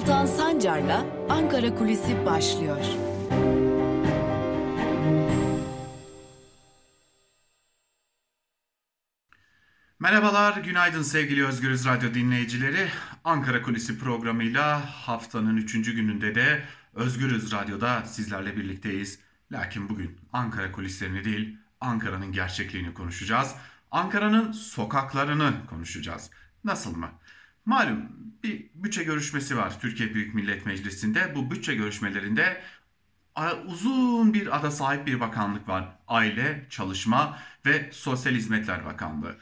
Altan 0.00 0.26
Sancar'la 0.26 1.06
Ankara 1.28 1.74
Kulisi 1.74 2.26
başlıyor. 2.26 2.84
Merhabalar, 9.98 10.56
günaydın 10.56 11.02
sevgili 11.02 11.46
Özgürüz 11.46 11.86
Radyo 11.86 12.14
dinleyicileri. 12.14 12.88
Ankara 13.24 13.62
Kulisi 13.62 13.98
programıyla 13.98 14.80
haftanın 15.08 15.56
üçüncü 15.56 15.92
gününde 15.94 16.34
de 16.34 16.64
Özgürüz 16.94 17.52
Radyo'da 17.52 18.02
sizlerle 18.02 18.56
birlikteyiz. 18.56 19.18
Lakin 19.52 19.88
bugün 19.88 20.18
Ankara 20.32 20.72
kulislerini 20.72 21.24
değil, 21.24 21.56
Ankara'nın 21.80 22.32
gerçekliğini 22.32 22.94
konuşacağız. 22.94 23.54
Ankara'nın 23.90 24.52
sokaklarını 24.52 25.52
konuşacağız. 25.70 26.30
Nasıl 26.64 26.96
mı? 26.96 27.10
Malum 27.64 28.08
bir 28.42 28.70
bütçe 28.74 29.04
görüşmesi 29.04 29.56
var 29.56 29.80
Türkiye 29.80 30.14
Büyük 30.14 30.34
Millet 30.34 30.66
Meclisi'nde. 30.66 31.34
Bu 31.34 31.50
bütçe 31.50 31.74
görüşmelerinde 31.74 32.62
uzun 33.66 34.34
bir 34.34 34.56
ada 34.56 34.70
sahip 34.70 35.06
bir 35.06 35.20
bakanlık 35.20 35.68
var. 35.68 35.88
Aile, 36.08 36.66
Çalışma 36.70 37.38
ve 37.66 37.90
Sosyal 37.92 38.32
Hizmetler 38.34 38.84
Bakanlığı. 38.84 39.36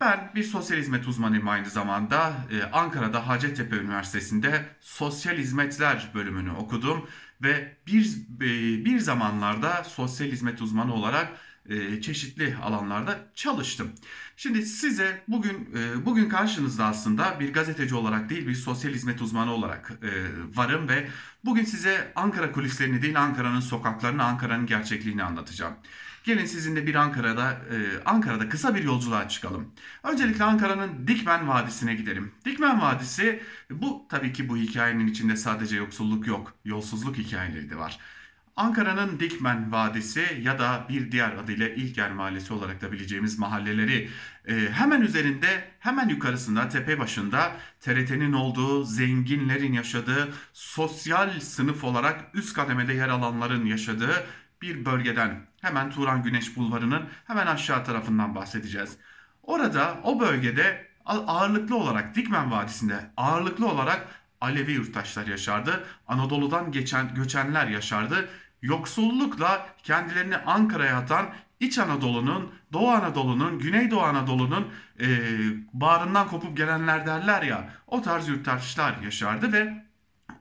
Ben 0.00 0.30
bir 0.34 0.44
sosyal 0.44 0.78
hizmet 0.78 1.08
uzmanıyım 1.08 1.48
aynı 1.48 1.70
zamanda. 1.70 2.32
Ee, 2.52 2.62
Ankara'da 2.72 3.28
Hacettepe 3.28 3.76
Üniversitesi'nde 3.76 4.66
sosyal 4.80 5.36
hizmetler 5.36 6.10
bölümünü 6.14 6.50
okudum 6.50 7.08
ve 7.42 7.76
bir 7.86 8.16
e, 8.40 8.84
bir 8.84 8.98
zamanlarda 8.98 9.84
sosyal 9.84 10.28
hizmet 10.28 10.62
uzmanı 10.62 10.94
olarak 10.94 11.32
e, 11.68 12.00
çeşitli 12.00 12.56
alanlarda 12.56 13.18
çalıştım. 13.34 13.92
Şimdi 14.40 14.62
size 14.62 15.22
bugün 15.28 15.68
e, 15.76 16.06
bugün 16.06 16.28
karşınızda 16.28 16.84
aslında 16.84 17.40
bir 17.40 17.52
gazeteci 17.52 17.94
olarak 17.94 18.30
değil 18.30 18.46
bir 18.46 18.54
sosyal 18.54 18.92
hizmet 18.92 19.22
uzmanı 19.22 19.52
olarak 19.52 19.92
e, 20.02 20.10
varım 20.56 20.88
ve 20.88 21.08
bugün 21.44 21.64
size 21.64 22.12
Ankara 22.16 22.52
kulislerini 22.52 23.02
değil 23.02 23.20
Ankara'nın 23.20 23.60
sokaklarını, 23.60 24.24
Ankara'nın 24.24 24.66
gerçekliğini 24.66 25.22
anlatacağım. 25.22 25.74
Gelin 26.24 26.46
sizinle 26.46 26.86
bir 26.86 26.94
Ankara'da 26.94 27.50
e, 27.50 28.04
Ankara'da 28.04 28.48
kısa 28.48 28.74
bir 28.74 28.84
yolculuğa 28.84 29.28
çıkalım. 29.28 29.74
Öncelikle 30.02 30.44
Ankara'nın 30.44 31.06
Dikmen 31.06 31.48
Vadisi'ne 31.48 31.94
gidelim. 31.94 32.32
Dikmen 32.44 32.80
Vadisi 32.80 33.42
bu 33.70 34.06
tabii 34.08 34.32
ki 34.32 34.48
bu 34.48 34.56
hikayenin 34.56 35.06
içinde 35.06 35.36
sadece 35.36 35.76
yoksulluk 35.76 36.26
yok, 36.26 36.54
yolsuzluk 36.64 37.16
hikayeleri 37.16 37.70
de 37.70 37.76
var. 37.76 37.98
Ankara'nın 38.58 39.20
Dikmen 39.20 39.72
Vadisi 39.72 40.40
ya 40.42 40.58
da 40.58 40.86
bir 40.88 41.12
diğer 41.12 41.32
adıyla 41.32 41.68
İlker 41.68 42.12
Mahallesi 42.12 42.52
olarak 42.52 42.80
da 42.80 42.92
bileceğimiz 42.92 43.38
mahalleleri 43.38 44.10
e, 44.48 44.54
hemen 44.54 45.00
üzerinde 45.00 45.64
hemen 45.78 46.08
yukarısında 46.08 46.68
tepe 46.68 46.98
başında 46.98 47.52
TRT'nin 47.80 48.32
olduğu 48.32 48.84
zenginlerin 48.84 49.72
yaşadığı 49.72 50.28
sosyal 50.52 51.40
sınıf 51.40 51.84
olarak 51.84 52.24
üst 52.34 52.54
kademede 52.54 52.92
yer 52.92 53.08
alanların 53.08 53.66
yaşadığı 53.66 54.26
bir 54.62 54.84
bölgeden 54.84 55.46
hemen 55.60 55.90
Turan 55.90 56.22
Güneş 56.22 56.56
Bulvarı'nın 56.56 57.02
hemen 57.26 57.46
aşağı 57.46 57.84
tarafından 57.84 58.34
bahsedeceğiz. 58.34 58.96
Orada 59.42 60.00
o 60.02 60.20
bölgede 60.20 60.86
ağırlıklı 61.06 61.76
olarak 61.76 62.14
Dikmen 62.14 62.50
Vadisi'nde 62.50 63.10
ağırlıklı 63.16 63.68
olarak 63.68 64.08
Alevi 64.40 64.72
yurttaşlar 64.72 65.26
yaşardı. 65.26 65.84
Anadolu'dan 66.08 66.72
geçen 66.72 67.14
göçenler 67.14 67.66
yaşardı. 67.66 68.28
Yoksullukla 68.62 69.66
kendilerini 69.82 70.36
Ankara'ya 70.36 70.98
atan 70.98 71.26
İç 71.60 71.78
Anadolu'nun, 71.78 72.52
Doğu 72.72 72.88
Anadolu'nun, 72.88 73.58
Güneydoğu 73.58 74.02
Anadolu'nun 74.02 74.68
e, 75.00 75.06
bağrından 75.72 76.28
kopup 76.28 76.56
gelenler 76.56 77.06
derler 77.06 77.42
ya 77.42 77.70
o 77.86 78.02
tarz 78.02 78.28
yurttaşlar 78.28 78.98
yaşardı 79.02 79.52
ve 79.52 79.84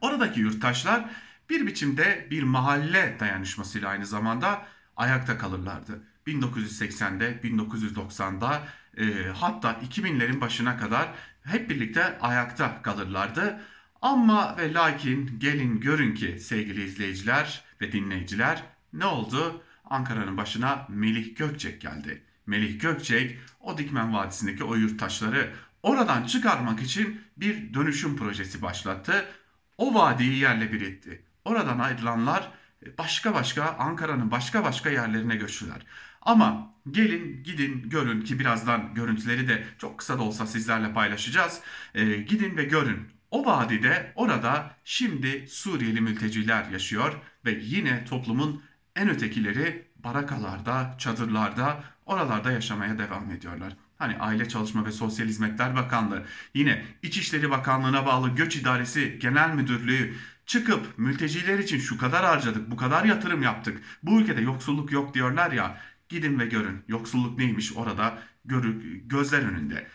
oradaki 0.02 0.40
yurttaşlar 0.40 1.06
bir 1.50 1.68
biçimde 1.68 2.28
bir 2.32 2.44
mahalle 2.44 3.18
dayanışmasıyla 3.20 3.90
aynı 3.90 4.06
zamanda 4.06 4.66
ayakta 4.98 5.38
kalırlardı. 5.38 6.04
1980'de, 6.28 7.40
1990'da 7.44 8.62
e, 8.98 9.04
hatta 9.36 9.72
2000'lerin 9.72 10.42
başına 10.42 10.78
kadar 10.78 11.08
hep 11.44 11.70
birlikte 11.70 12.20
ayakta 12.20 12.82
kalırlardı. 12.82 13.62
Ama 14.02 14.58
ve 14.58 14.74
lakin 14.74 15.40
gelin 15.40 15.80
görün 15.80 16.16
ki 16.16 16.40
sevgili 16.40 16.84
izleyiciler 16.84 17.67
ve 17.82 17.92
dinleyiciler 17.92 18.64
ne 18.94 19.06
oldu? 19.06 19.64
Ankara'nın 19.86 20.38
başına 20.38 20.86
Melih 20.90 21.36
Gökçek 21.36 21.82
geldi. 21.82 22.24
Melih 22.46 22.80
Gökçek 22.80 23.40
o 23.60 23.78
Dikmen 23.78 24.14
Vadisi'ndeki 24.14 24.64
o 24.64 24.76
yurttaşları 24.76 25.54
oradan 25.84 26.24
çıkarmak 26.24 26.82
için 26.82 27.22
bir 27.38 27.74
dönüşüm 27.74 28.18
projesi 28.18 28.62
başlattı. 28.62 29.26
O 29.78 29.94
vadiyi 29.94 30.40
yerle 30.40 30.72
bir 30.72 30.82
etti. 30.82 31.24
Oradan 31.46 31.80
ayrılanlar 31.80 32.52
başka 32.98 33.34
başka 33.34 33.76
Ankara'nın 33.80 34.32
başka 34.32 34.64
başka 34.64 34.90
yerlerine 34.90 35.36
göçtüler. 35.36 35.82
Ama 36.22 36.74
gelin 36.92 37.44
gidin 37.44 37.90
görün 37.90 38.22
ki 38.22 38.40
birazdan 38.40 38.94
görüntüleri 38.94 39.48
de 39.48 39.64
çok 39.78 39.98
kısa 39.98 40.18
da 40.18 40.22
olsa 40.24 40.48
sizlerle 40.48 40.94
paylaşacağız. 40.94 41.62
E, 41.96 42.06
gidin 42.06 42.58
ve 42.58 42.64
görün. 42.64 43.08
O 43.32 43.46
vadide 43.46 44.12
orada 44.16 44.76
şimdi 44.84 45.48
Suriyeli 45.50 46.02
mülteciler 46.02 46.66
yaşıyor 46.70 47.14
ve 47.48 47.60
yine 47.62 48.06
toplumun 48.06 48.62
en 48.96 49.10
ötekileri 49.10 49.88
barakalarda, 50.04 50.96
çadırlarda, 50.98 51.84
oralarda 52.06 52.52
yaşamaya 52.52 52.98
devam 52.98 53.32
ediyorlar. 53.32 53.74
Hani 53.98 54.18
Aile 54.18 54.50
Çalışma 54.50 54.86
ve 54.86 54.92
Sosyal 54.92 55.28
Hizmetler 55.28 55.76
Bakanlığı, 55.76 56.26
yine 56.54 56.86
İçişleri 57.04 57.50
Bakanlığı'na 57.50 58.06
bağlı 58.06 58.30
Göç 58.30 58.56
İdaresi 58.56 59.20
Genel 59.22 59.54
Müdürlüğü 59.54 60.16
çıkıp 60.46 60.98
mülteciler 60.98 61.60
için 61.60 61.80
şu 61.80 61.98
kadar 61.98 62.26
harcadık, 62.26 62.72
bu 62.72 62.76
kadar 62.76 63.06
yatırım 63.06 63.44
yaptık. 63.44 63.82
Bu 64.04 64.22
ülkede 64.22 64.42
yoksulluk 64.42 64.92
yok 64.92 65.14
diyorlar 65.14 65.52
ya. 65.52 65.78
Gidin 66.10 66.40
ve 66.40 66.46
görün. 66.46 66.84
Yoksulluk 66.88 67.38
neymiş 67.38 67.74
orada 67.74 68.18
görü, 68.46 69.02
gözler 69.08 69.42
önünde. 69.42 69.88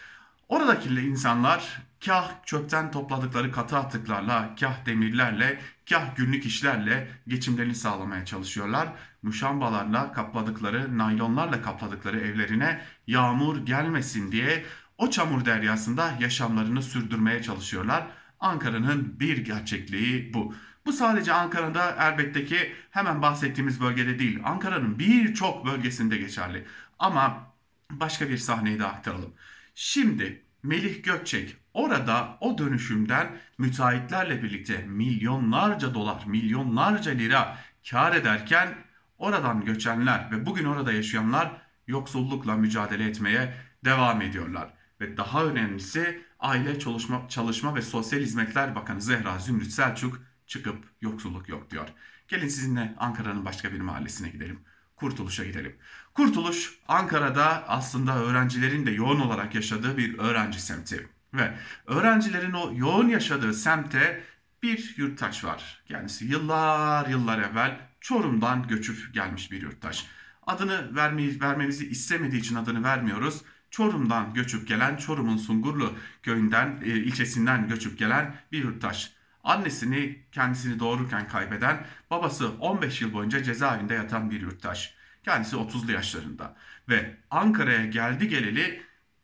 Oradaki 0.49 0.89
insanlar 0.89 1.83
kah 2.05 2.45
çöpten 2.45 2.91
topladıkları 2.91 3.53
katı 3.53 3.77
atıklarla, 3.77 4.55
kah 4.61 4.87
demirlerle, 4.87 5.61
kah 5.91 6.17
günlük 6.17 6.47
işlerle 6.47 7.09
geçimlerini 7.29 7.75
sağlamaya 7.75 8.25
çalışıyorlar. 8.25 8.89
Muşambalarla 9.23 10.13
kapladıkları, 10.13 10.99
naylonlarla 10.99 11.63
kapladıkları 11.63 12.21
evlerine 12.21 12.81
yağmur 13.07 13.67
gelmesin 13.67 14.33
diye 14.33 14.65
o 14.99 15.11
çamur 15.11 15.45
deryasında 15.45 16.15
yaşamlarını 16.21 16.83
sürdürmeye 16.83 17.43
çalışıyorlar. 17.43 18.07
Ankara'nın 18.41 19.21
bir 19.21 19.39
gerçekliği 19.39 20.35
bu. 20.35 20.55
Bu 20.87 20.93
sadece 20.93 21.33
Ankara'da 21.33 21.97
elbette 22.01 22.45
ki 22.45 22.73
hemen 22.91 23.23
bahsettiğimiz 23.23 23.81
bölgede 23.81 24.19
değil. 24.19 24.41
Ankara'nın 24.45 24.99
birçok 24.99 25.67
bölgesinde 25.67 26.17
geçerli. 26.17 26.67
Ama 26.99 27.53
başka 27.91 28.29
bir 28.29 28.39
sahneyi 28.39 28.79
de 28.79 28.85
aktaralım. 28.87 29.35
Şimdi 29.75 30.43
Melih 30.63 31.03
Gökçek 31.05 31.57
orada 31.75 32.37
o 32.41 32.59
dönüşümden 32.59 33.37
müteahhitlerle 33.59 34.43
birlikte 34.43 34.79
milyonlarca 34.87 35.95
dolar, 35.95 36.25
milyonlarca 36.27 37.11
lira 37.11 37.59
kar 37.91 38.17
ederken 38.17 38.75
oradan 39.19 39.65
göçenler 39.65 40.29
ve 40.31 40.47
bugün 40.47 40.65
orada 40.65 40.93
yaşayanlar 40.93 41.53
yoksullukla 41.87 42.57
mücadele 42.57 43.09
etmeye 43.09 43.55
devam 43.85 44.23
ediyorlar. 44.23 44.75
Ve 45.01 45.17
daha 45.17 45.45
önemlisi 45.45 46.23
Aile 46.41 46.79
Çalışma, 46.79 47.29
Çalışma 47.29 47.75
ve 47.75 47.83
Sosyal 47.83 48.21
Hizmetler 48.21 48.75
Bakanı 48.75 49.01
Zehra 49.01 49.39
Zümrüt 49.39 49.73
Selçuk 49.73 50.21
çıkıp 50.47 50.85
yoksulluk 51.01 51.49
yok 51.49 51.71
diyor. 51.71 51.89
Gelin 52.29 52.49
sizinle 52.49 52.95
Ankara'nın 52.99 53.45
başka 53.45 53.73
bir 53.73 53.81
mahallesine 53.81 54.29
gidelim. 54.29 54.61
Kurtuluş'a 54.97 55.45
gidelim. 55.45 55.77
Kurtuluş 56.15 56.79
Ankara'da 56.89 57.69
aslında 57.69 58.19
öğrencilerin 58.19 58.87
de 58.87 58.91
yoğun 58.91 59.21
olarak 59.21 59.55
yaşadığı 59.55 59.97
bir 59.97 60.19
öğrenci 60.19 60.61
semti. 60.61 61.09
Ve 61.35 61.55
öğrencilerin 61.87 62.53
o 62.53 62.73
yoğun 62.75 63.09
yaşadığı 63.09 63.55
semte 63.55 64.25
bir 64.63 64.95
yurttaş 64.97 65.45
var. 65.45 65.83
Kendisi 65.89 66.25
yıllar 66.25 67.09
yıllar 67.09 67.39
evvel 67.39 67.81
Çorum'dan 68.01 68.69
göçüp 68.69 69.15
gelmiş 69.15 69.53
bir 69.53 69.63
yurttaş. 69.63 70.07
Adını 70.47 70.97
vermeyi, 70.97 71.41
vermemizi 71.41 71.89
istemediği 71.89 72.41
için 72.41 72.55
adını 72.55 72.85
vermiyoruz. 72.85 73.43
Çorum'dan 73.71 74.35
göçüp 74.35 74.69
gelen, 74.69 74.97
Çorum'un 74.97 75.37
Sungurlu 75.37 75.95
köyünden, 76.23 76.79
e, 76.85 76.89
ilçesinden 76.89 77.69
göçüp 77.69 77.99
gelen 77.99 78.35
bir 78.53 78.65
yurttaş. 78.65 79.13
Annesini 79.45 80.23
kendisini 80.33 80.79
doğururken 80.79 81.29
kaybeden, 81.29 81.87
babası 82.11 82.51
15 82.51 83.01
yıl 83.01 83.13
boyunca 83.13 83.43
cezaevinde 83.43 83.95
yatan 83.95 84.31
bir 84.31 84.41
yurttaş. 84.41 84.95
Kendisi 85.25 85.57
30'lu 85.57 85.93
yaşlarında 85.93 86.57
ve 86.89 87.17
Ankara'ya 87.31 87.87
geldi 87.87 88.29
geleli 88.29 88.83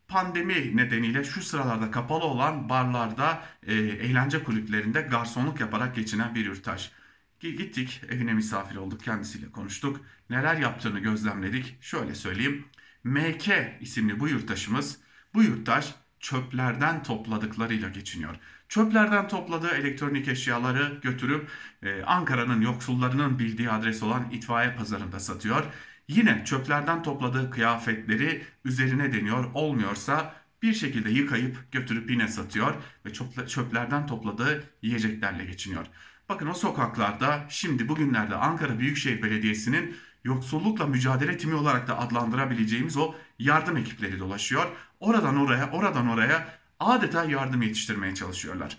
pandemi 0.09 0.77
nedeniyle 0.77 1.23
şu 1.23 1.41
sıralarda 1.41 1.91
kapalı 1.91 2.23
olan 2.23 2.69
barlarda, 2.69 3.43
e, 3.67 3.73
eğlence 3.75 4.43
kulüplerinde 4.43 5.01
garsonluk 5.01 5.59
yaparak 5.59 5.95
geçinen 5.95 6.35
bir 6.35 6.45
yurttaş. 6.45 6.91
Gittik 7.39 8.01
evine 8.09 8.33
misafir 8.33 8.75
olduk 8.75 9.03
kendisiyle 9.03 9.51
konuştuk. 9.51 10.01
Neler 10.29 10.55
yaptığını 10.57 10.99
gözlemledik. 10.99 11.83
Şöyle 11.83 12.15
söyleyeyim. 12.15 12.65
MK 13.03 13.77
isimli 13.81 14.19
bu 14.19 14.27
yurttaşımız, 14.27 14.99
bu 15.33 15.43
yurttaş 15.43 15.95
çöplerden 16.19 17.03
topladıklarıyla 17.03 17.89
geçiniyor. 17.89 18.35
çöplerden 18.69 19.27
topladığı 19.27 19.69
elektronik 19.69 20.27
eşyaları 20.27 20.99
götürüp 21.01 21.49
e, 21.83 22.03
Ankara'nın 22.03 22.61
yoksullarının 22.61 23.39
bildiği 23.39 23.69
adres 23.71 24.03
olan 24.03 24.31
itfaiye 24.31 24.73
pazarında 24.75 25.19
satıyor. 25.19 25.65
Yine 26.09 26.45
çöplerden 26.45 27.03
topladığı 27.03 27.51
kıyafetleri 27.51 28.43
üzerine 28.65 29.13
deniyor. 29.13 29.51
Olmuyorsa 29.53 30.33
bir 30.61 30.73
şekilde 30.73 31.09
yıkayıp 31.09 31.71
götürüp 31.71 32.09
yine 32.09 32.27
satıyor 32.27 32.75
ve 33.05 33.13
çöplerden 33.47 34.07
topladığı 34.07 34.63
yiyeceklerle 34.81 35.45
geçiniyor. 35.45 35.85
Bakın 36.29 36.47
o 36.47 36.53
sokaklarda 36.53 37.45
şimdi 37.49 37.89
bugünlerde 37.89 38.35
Ankara 38.35 38.79
Büyükşehir 38.79 39.23
Belediyesi'nin 39.23 39.97
yoksullukla 40.23 40.85
mücadele 40.85 41.37
timi 41.37 41.55
olarak 41.55 41.87
da 41.87 41.99
adlandırabileceğimiz 41.99 42.97
o 42.97 43.15
yardım 43.39 43.77
ekipleri 43.77 44.19
dolaşıyor. 44.19 44.67
Oradan 44.99 45.37
oraya, 45.37 45.71
oradan 45.71 46.09
oraya 46.09 46.47
adeta 46.79 47.23
yardım 47.23 47.61
yetiştirmeye 47.61 48.15
çalışıyorlar. 48.15 48.77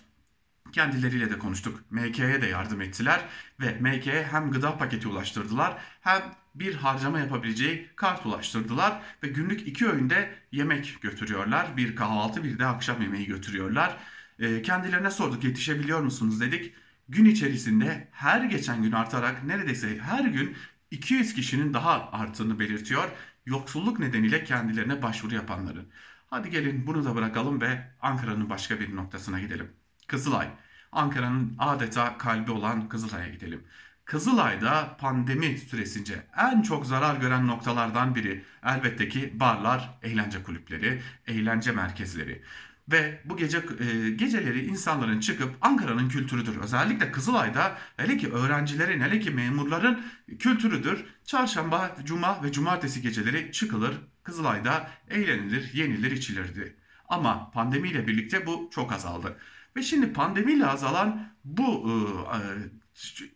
Kendileriyle 0.71 1.29
de 1.29 1.39
konuştuk. 1.39 1.79
MK'ye 1.89 2.41
de 2.41 2.47
yardım 2.47 2.81
ettiler 2.81 3.21
ve 3.59 3.77
MK'ye 3.79 4.27
hem 4.31 4.51
gıda 4.51 4.77
paketi 4.77 5.07
ulaştırdılar 5.07 5.77
hem 6.01 6.21
bir 6.55 6.75
harcama 6.75 7.19
yapabileceği 7.19 7.89
kart 7.95 8.25
ulaştırdılar 8.25 9.01
ve 9.23 9.27
günlük 9.27 9.67
iki 9.67 9.87
öğünde 9.87 10.35
yemek 10.51 10.97
götürüyorlar. 11.01 11.77
Bir 11.77 11.95
kahvaltı 11.95 12.43
bir 12.43 12.59
de 12.59 12.65
akşam 12.65 13.01
yemeği 13.01 13.25
götürüyorlar. 13.25 13.97
E, 14.39 14.61
kendilerine 14.61 15.11
sorduk 15.11 15.43
yetişebiliyor 15.43 15.99
musunuz 16.01 16.41
dedik. 16.41 16.73
Gün 17.09 17.25
içerisinde 17.25 18.07
her 18.11 18.43
geçen 18.43 18.83
gün 18.83 18.91
artarak 18.91 19.43
neredeyse 19.43 19.99
her 19.99 20.25
gün 20.25 20.55
200 20.91 21.33
kişinin 21.33 21.73
daha 21.73 22.11
arttığını 22.11 22.59
belirtiyor. 22.59 23.09
Yoksulluk 23.45 23.99
nedeniyle 23.99 24.43
kendilerine 24.43 25.01
başvuru 25.01 25.35
yapanların. 25.35 25.87
Hadi 26.29 26.49
gelin 26.49 26.87
bunu 26.87 27.05
da 27.05 27.15
bırakalım 27.15 27.61
ve 27.61 27.91
Ankara'nın 28.01 28.49
başka 28.49 28.79
bir 28.79 28.95
noktasına 28.95 29.39
gidelim. 29.39 29.71
Kızılay. 30.07 30.49
Ankara'nın 30.91 31.55
adeta 31.59 32.17
kalbi 32.17 32.51
olan 32.51 32.89
Kızılay'a 32.89 33.27
gidelim. 33.29 33.63
Kızılay'da 34.11 34.97
pandemi 34.99 35.57
süresince 35.57 36.13
en 36.37 36.61
çok 36.61 36.85
zarar 36.85 37.15
gören 37.15 37.47
noktalardan 37.47 38.15
biri 38.15 38.43
elbette 38.65 39.09
ki 39.09 39.33
barlar, 39.39 39.99
eğlence 40.03 40.43
kulüpleri, 40.43 41.01
eğlence 41.27 41.71
merkezleri. 41.71 42.41
Ve 42.91 43.21
bu 43.25 43.37
gece 43.37 43.57
e, 43.57 44.09
geceleri 44.09 44.65
insanların 44.65 45.19
çıkıp 45.19 45.55
Ankara'nın 45.61 46.09
kültürüdür. 46.09 46.57
Özellikle 46.57 47.11
Kızılay'da 47.11 47.77
hele 47.97 48.17
ki 48.17 48.31
öğrencilerin 48.31 49.01
hele 49.01 49.19
ki 49.19 49.31
memurların 49.31 50.01
kültürüdür. 50.39 51.05
Çarşamba, 51.25 51.95
cuma 52.05 52.43
ve 52.43 52.51
cumartesi 52.51 53.01
geceleri 53.01 53.51
çıkılır. 53.51 53.95
Kızılay'da 54.23 54.89
eğlenilir, 55.09 55.73
yenilir, 55.73 56.11
içilirdi. 56.11 56.75
Ama 57.09 57.51
pandemiyle 57.51 58.07
birlikte 58.07 58.45
bu 58.45 58.69
çok 58.73 58.93
azaldı. 58.93 59.37
Ve 59.75 59.83
şimdi 59.83 60.13
pandemiyle 60.13 60.65
azalan 60.65 61.31
bu 61.45 61.89
e, 61.89 62.37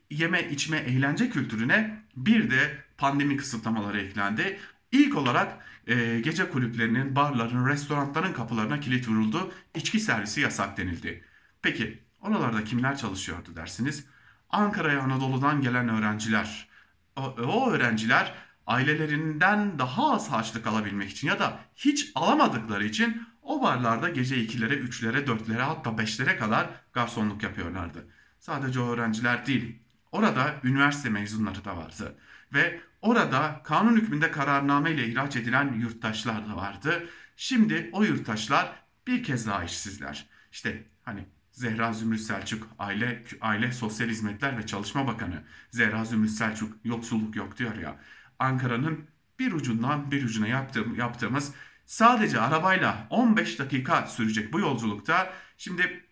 yeme 0.10 0.50
içme 0.50 0.78
eğlence 0.78 1.30
kültürüne 1.30 2.04
bir 2.16 2.52
de 2.52 2.78
pandemi 2.98 3.38
kısıtlamaları 3.38 4.02
eklendi. 4.02 4.60
İlk 4.92 5.18
olarak 5.18 5.58
e, 5.88 6.20
gece 6.20 6.50
kulüplerinin, 6.50 7.16
barların, 7.16 7.68
restoranların 7.68 8.34
kapılarına 8.34 8.80
kilit 8.80 9.08
vuruldu. 9.08 9.52
İçki 9.76 10.00
servisi 10.00 10.42
yasak 10.42 10.78
denildi. 10.78 11.24
Peki 11.62 12.00
oralarda 12.22 12.64
kimler 12.64 12.98
çalışıyordu 12.98 13.56
dersiniz? 13.56 14.06
Ankara'ya 14.50 15.02
Anadolu'dan 15.02 15.62
gelen 15.62 15.90
öğrenciler. 15.90 16.68
O, 17.16 17.22
o 17.22 17.72
öğrenciler 17.72 18.34
ailelerinden 18.68 19.80
daha 19.80 20.14
az 20.14 20.32
harçlık 20.32 20.68
alabilmek 20.68 21.10
için 21.10 21.28
ya 21.28 21.40
da 21.40 21.60
hiç 21.76 22.12
alamadıkları 22.16 22.86
için 22.86 23.28
o 23.42 23.62
barlarda 23.62 24.10
gece 24.10 24.36
2'lere, 24.36 24.88
3'lere, 24.88 25.26
4'lere 25.26 25.62
hatta 25.62 25.90
5'lere 25.90 26.38
kadar 26.38 26.68
garsonluk 26.94 27.44
yapıyorlardı. 27.44 28.08
Sadece 28.46 28.80
öğrenciler 28.80 29.46
değil. 29.46 29.80
Orada 30.12 30.56
üniversite 30.64 31.10
mezunları 31.10 31.66
da 31.66 31.78
vardı. 31.78 32.16
Ve 32.54 32.82
orada 33.02 33.62
kanun 33.64 33.96
hükmünde 33.96 34.32
kararname 34.32 34.92
ile 34.92 35.08
ihraç 35.08 35.36
edilen 35.36 35.74
yurttaşlar 35.74 36.50
da 36.50 36.56
vardı. 36.56 37.10
Şimdi 37.36 37.90
o 37.94 38.04
yurttaşlar 38.04 38.84
bir 39.08 39.24
kez 39.24 39.48
daha 39.48 39.64
işsizler. 39.64 40.26
İşte 40.52 40.88
hani 41.04 41.26
Zehra 41.52 41.94
Zümrüt 41.94 42.22
Selçuk 42.22 42.68
Aile 42.80 43.24
Aile 43.42 43.72
Sosyal 43.72 44.08
Hizmetler 44.08 44.58
ve 44.58 44.66
Çalışma 44.66 45.08
Bakanı 45.08 45.44
Zehra 45.72 46.06
Zümrüt 46.06 46.32
Selçuk 46.32 46.74
yoksulluk 46.84 47.36
yok 47.36 47.58
diyor 47.58 47.76
ya. 47.76 48.00
Ankara'nın 48.40 49.06
bir 49.40 49.52
ucundan 49.52 50.12
bir 50.12 50.24
ucuna 50.24 50.48
yaptığım, 50.48 50.96
yaptığımız 50.96 51.54
sadece 51.86 52.40
arabayla 52.40 53.08
15 53.10 53.60
dakika 53.60 54.08
sürecek 54.08 54.54
bu 54.54 54.60
yolculukta 54.60 55.34
şimdi 55.58 56.05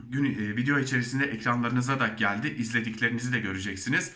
gün, 0.00 0.24
e, 0.24 0.56
video 0.56 0.78
içerisinde 0.78 1.24
ekranlarınıza 1.24 2.00
da 2.00 2.08
geldi. 2.08 2.48
İzlediklerinizi 2.58 3.32
de 3.32 3.40
göreceksiniz. 3.40 4.12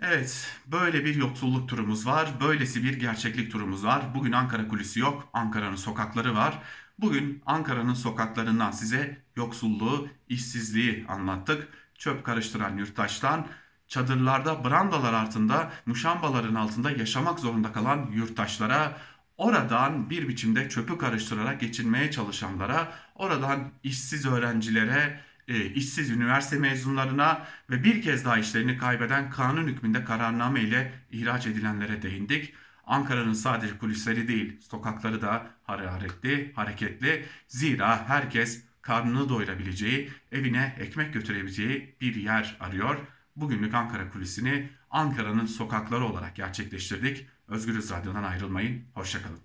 Evet, 0.00 0.56
böyle 0.66 1.04
bir 1.04 1.14
yoksulluk 1.14 1.68
turumuz 1.68 2.06
var. 2.06 2.28
Böylesi 2.40 2.84
bir 2.84 3.00
gerçeklik 3.00 3.52
turumuz 3.52 3.84
var. 3.84 4.14
Bugün 4.14 4.32
Ankara 4.32 4.68
kulisi 4.68 5.00
yok. 5.00 5.28
Ankara'nın 5.32 5.76
sokakları 5.76 6.34
var. 6.34 6.58
Bugün 6.98 7.42
Ankara'nın 7.46 7.94
sokaklarından 7.94 8.70
size 8.70 9.22
yoksulluğu, 9.36 10.08
işsizliği 10.28 11.04
anlattık. 11.08 11.68
Çöp 11.98 12.24
karıştıran 12.24 12.76
yurttaştan, 12.76 13.46
çadırlarda, 13.88 14.64
brandalar 14.64 15.12
altında, 15.12 15.72
muşambaların 15.86 16.54
altında 16.54 16.90
yaşamak 16.90 17.40
zorunda 17.40 17.72
kalan 17.72 18.10
yurttaşlara, 18.12 18.96
oradan 19.40 20.10
bir 20.10 20.28
biçimde 20.28 20.68
çöpü 20.68 20.98
karıştırarak 20.98 21.60
geçinmeye 21.60 22.10
çalışanlara, 22.10 22.92
oradan 23.14 23.70
işsiz 23.82 24.26
öğrencilere, 24.26 25.20
e, 25.48 25.64
işsiz 25.64 26.10
üniversite 26.10 26.58
mezunlarına 26.58 27.46
ve 27.70 27.84
bir 27.84 28.02
kez 28.02 28.24
daha 28.24 28.38
işlerini 28.38 28.78
kaybeden 28.78 29.30
kanun 29.30 29.66
hükmünde 29.66 30.04
kararname 30.04 30.60
ile 30.60 30.92
ihraç 31.10 31.46
edilenlere 31.46 32.02
değindik. 32.02 32.54
Ankara'nın 32.86 33.32
sadece 33.32 33.78
kulisleri 33.78 34.28
değil, 34.28 34.60
sokakları 34.60 35.22
da 35.22 35.46
hararetli, 35.64 36.52
hareketli. 36.54 37.24
Zira 37.48 38.08
herkes 38.08 38.64
karnını 38.82 39.28
doyurabileceği, 39.28 40.10
evine 40.32 40.76
ekmek 40.78 41.14
götürebileceği 41.14 41.96
bir 42.00 42.14
yer 42.14 42.56
arıyor. 42.60 42.96
Bugünlük 43.36 43.74
Ankara 43.74 44.10
kulisini 44.10 44.68
Ankara'nın 44.90 45.46
sokakları 45.46 46.04
olarak 46.04 46.36
gerçekleştirdik. 46.36 47.26
Özgürüz 47.50 47.90
Radyo'dan 47.90 48.22
ayrılmayın. 48.22 48.82
Hoşçakalın. 48.94 49.38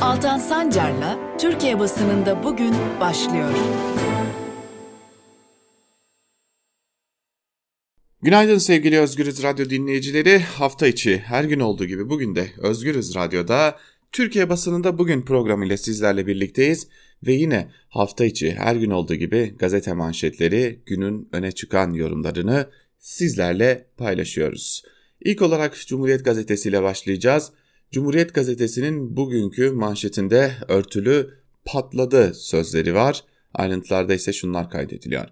Altan 0.00 0.38
Sancar'la 0.38 1.36
Türkiye 1.38 1.78
basınında 1.78 2.44
bugün 2.44 2.74
başlıyor. 3.00 3.50
Günaydın 8.22 8.58
sevgili 8.58 8.98
Özgürüz 8.98 9.42
Radyo 9.42 9.70
dinleyicileri. 9.70 10.38
Hafta 10.38 10.86
içi 10.86 11.18
her 11.18 11.44
gün 11.44 11.60
olduğu 11.60 11.84
gibi 11.84 12.08
bugün 12.08 12.34
de 12.34 12.52
Özgürüz 12.58 13.14
Radyo'da 13.14 13.78
Türkiye 14.14 14.48
basınında 14.48 14.98
bugün 14.98 15.22
programıyla 15.22 15.76
sizlerle 15.76 16.26
birlikteyiz 16.26 16.88
ve 17.26 17.32
yine 17.32 17.70
hafta 17.88 18.24
içi 18.24 18.54
her 18.54 18.76
gün 18.76 18.90
olduğu 18.90 19.14
gibi 19.14 19.54
gazete 19.58 19.92
manşetleri 19.92 20.80
günün 20.86 21.28
öne 21.32 21.52
çıkan 21.52 21.92
yorumlarını 21.92 22.66
sizlerle 22.98 23.86
paylaşıyoruz. 23.96 24.82
İlk 25.20 25.42
olarak 25.42 25.86
Cumhuriyet 25.86 26.24
Gazetesi 26.24 26.68
ile 26.68 26.82
başlayacağız. 26.82 27.52
Cumhuriyet 27.90 28.34
Gazetesi'nin 28.34 29.16
bugünkü 29.16 29.70
manşetinde 29.70 30.52
örtülü 30.68 31.30
patladı 31.64 32.34
sözleri 32.34 32.94
var. 32.94 33.24
Ayrıntılarda 33.54 34.14
ise 34.14 34.32
şunlar 34.32 34.70
kaydediliyor. 34.70 35.26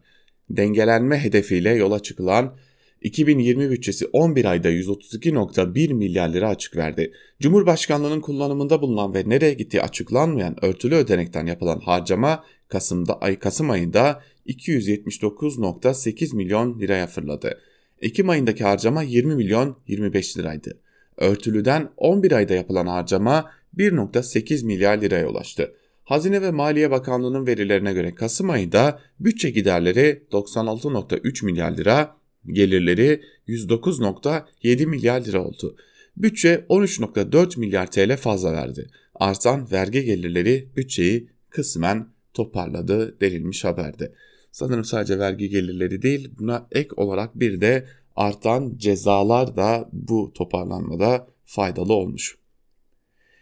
Dengelenme 0.51 1.19
hedefiyle 1.19 1.71
yola 1.71 2.01
çıkılan 2.01 2.57
2020 3.03 3.71
bütçesi 3.71 4.07
11 4.07 4.45
ayda 4.45 4.71
132.1 4.71 5.95
milyar 5.95 6.29
lira 6.29 6.49
açık 6.49 6.77
verdi. 6.77 7.13
Cumhurbaşkanlığının 7.41 8.21
kullanımında 8.21 8.83
bulunan 8.83 9.15
ve 9.15 9.23
nereye 9.27 9.55
gittiği 9.55 9.83
açıklanmayan 9.83 10.65
örtülü 10.65 10.95
ödenekten 10.95 11.47
yapılan 11.47 11.81
harcama 11.81 12.45
Kasım'da 12.69 13.21
ay 13.21 13.39
Kasım 13.39 13.71
ayında 13.71 14.23
279.8 14.47 16.37
milyon 16.37 16.81
liraya 16.81 17.07
fırladı. 17.07 17.59
Ekim 18.01 18.29
ayındaki 18.29 18.65
harcama 18.65 19.03
20 19.03 19.35
milyon 19.35 19.77
25 19.89 20.39
liraydı. 20.39 20.79
Örtülüden 21.17 21.89
11 21.97 22.33
ayda 22.33 22.55
yapılan 22.55 22.87
harcama 22.87 23.51
1.8 23.77 24.67
milyar 24.67 24.99
liraya 25.01 25.29
ulaştı. 25.29 25.73
Hazine 26.05 26.43
ve 26.43 26.51
Maliye 26.51 26.91
Bakanlığı'nın 26.91 27.47
verilerine 27.47 27.93
göre 27.93 28.15
Kasım 28.15 28.51
ayında 28.51 29.01
bütçe 29.21 29.51
giderleri 29.51 30.23
96.3 30.33 31.45
milyar 31.45 31.77
lira, 31.77 32.17
gelirleri 32.47 33.23
109.7 33.49 34.87
milyar 34.87 35.21
lira 35.21 35.45
oldu. 35.45 35.77
Bütçe 36.17 36.67
13.4 36.69 37.61
milyar 37.61 37.91
TL 37.91 38.17
fazla 38.17 38.53
verdi. 38.53 38.91
Artan 39.15 39.71
vergi 39.73 40.05
gelirleri 40.05 40.69
bütçeyi 40.77 41.29
kısmen 41.51 42.09
toparladı 42.35 43.21
denilmiş 43.21 43.65
haberde. 43.65 44.13
Sanırım 44.53 44.85
sadece 44.85 45.19
vergi 45.19 45.49
gelirleri 45.49 46.03
değil 46.03 46.31
buna 46.39 46.67
ek 46.73 46.89
olarak 46.97 47.41
bir 47.41 47.61
de 47.61 47.87
artan 48.17 48.75
cezalar 48.77 49.57
da 49.57 49.89
bu 49.93 50.33
toparlanmada 50.35 51.27
faydalı 51.45 51.93
olmuş. 51.93 52.39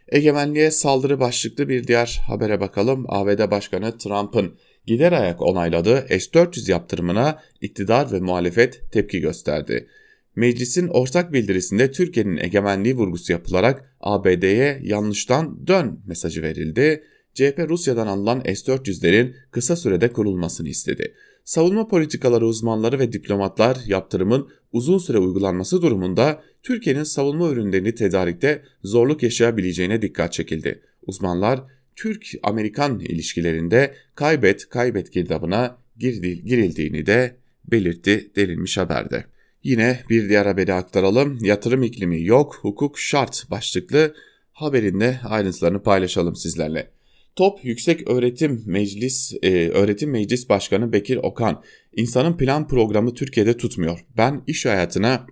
Egemenliğe 0.09 0.71
saldırı 0.71 1.21
başlıklı 1.21 1.69
bir 1.69 1.87
diğer 1.87 2.21
habere 2.27 2.61
bakalım. 2.61 3.05
ABD 3.09 3.51
Başkanı 3.51 3.99
Trump'ın 3.99 4.55
gider 4.87 5.13
ayak 5.13 5.43
onayladığı 5.43 6.07
S-400 6.09 6.71
yaptırımına 6.71 7.39
iktidar 7.61 8.13
ve 8.13 8.21
muhalefet 8.21 8.93
tepki 8.93 9.21
gösterdi. 9.21 9.89
Meclisin 10.37 10.89
ortak 10.89 11.33
bildirisinde 11.33 11.91
Türkiye'nin 11.91 12.37
egemenliği 12.37 12.97
vurgusu 12.97 13.33
yapılarak 13.33 13.95
ABD'ye 14.01 14.81
yanlıştan 14.83 15.67
dön 15.67 16.01
mesajı 16.07 16.43
verildi. 16.43 17.05
CHP 17.35 17.67
Rusya'dan 17.69 18.07
alınan 18.07 18.41
S-400'lerin 18.41 19.35
kısa 19.51 19.77
sürede 19.77 20.13
kurulmasını 20.13 20.69
istedi. 20.69 21.15
Savunma 21.45 21.89
politikaları 21.89 22.47
uzmanları 22.47 22.99
ve 22.99 23.13
diplomatlar 23.13 23.79
yaptırımın 23.87 24.49
uzun 24.73 24.99
süre 24.99 25.19
uygulanması 25.19 25.83
durumunda 25.83 26.43
Türkiye'nin 26.63 27.03
savunma 27.03 27.49
ürünlerini 27.49 27.95
tedarikte 27.95 28.63
zorluk 28.85 29.23
yaşayabileceğine 29.23 30.03
dikkat 30.03 30.33
çekildi. 30.33 30.83
Uzmanlar 31.07 31.61
Türk-Amerikan 31.97 33.01
ilişkilerinde 33.01 33.95
kaybet 34.15 34.69
kaybet 34.69 35.13
girdabına 35.13 35.79
girildiğini 35.99 37.07
de 37.07 37.37
belirtti 37.65 38.31
denilmiş 38.37 38.79
haberde. 38.79 39.25
Yine 39.65 40.01
bir 40.11 40.29
diğer 40.29 40.47
haberi 40.47 40.75
aktaralım. 40.75 41.39
Yatırım 41.45 41.83
iklimi 41.83 42.25
yok, 42.25 42.59
hukuk 42.63 42.99
şart 42.99 43.51
başlıklı 43.51 44.15
haberinde 44.53 45.21
ayrıntılarını 45.25 45.83
paylaşalım 45.83 46.37
sizlerle. 46.37 46.91
Top 47.37 47.65
Yüksek 47.65 48.11
Öğretim 48.11 48.63
Meclis 48.67 49.35
e, 49.43 49.69
Öğretim 49.69 50.11
Meclis 50.11 50.49
Başkanı 50.49 50.93
Bekir 50.93 51.17
Okan, 51.17 51.63
insanın 51.97 52.37
plan 52.37 52.69
programı 52.69 53.15
Türkiye'de 53.15 53.57
tutmuyor. 53.57 54.05
Ben 54.17 54.43
iş 54.47 54.67
hayatına 54.67 55.27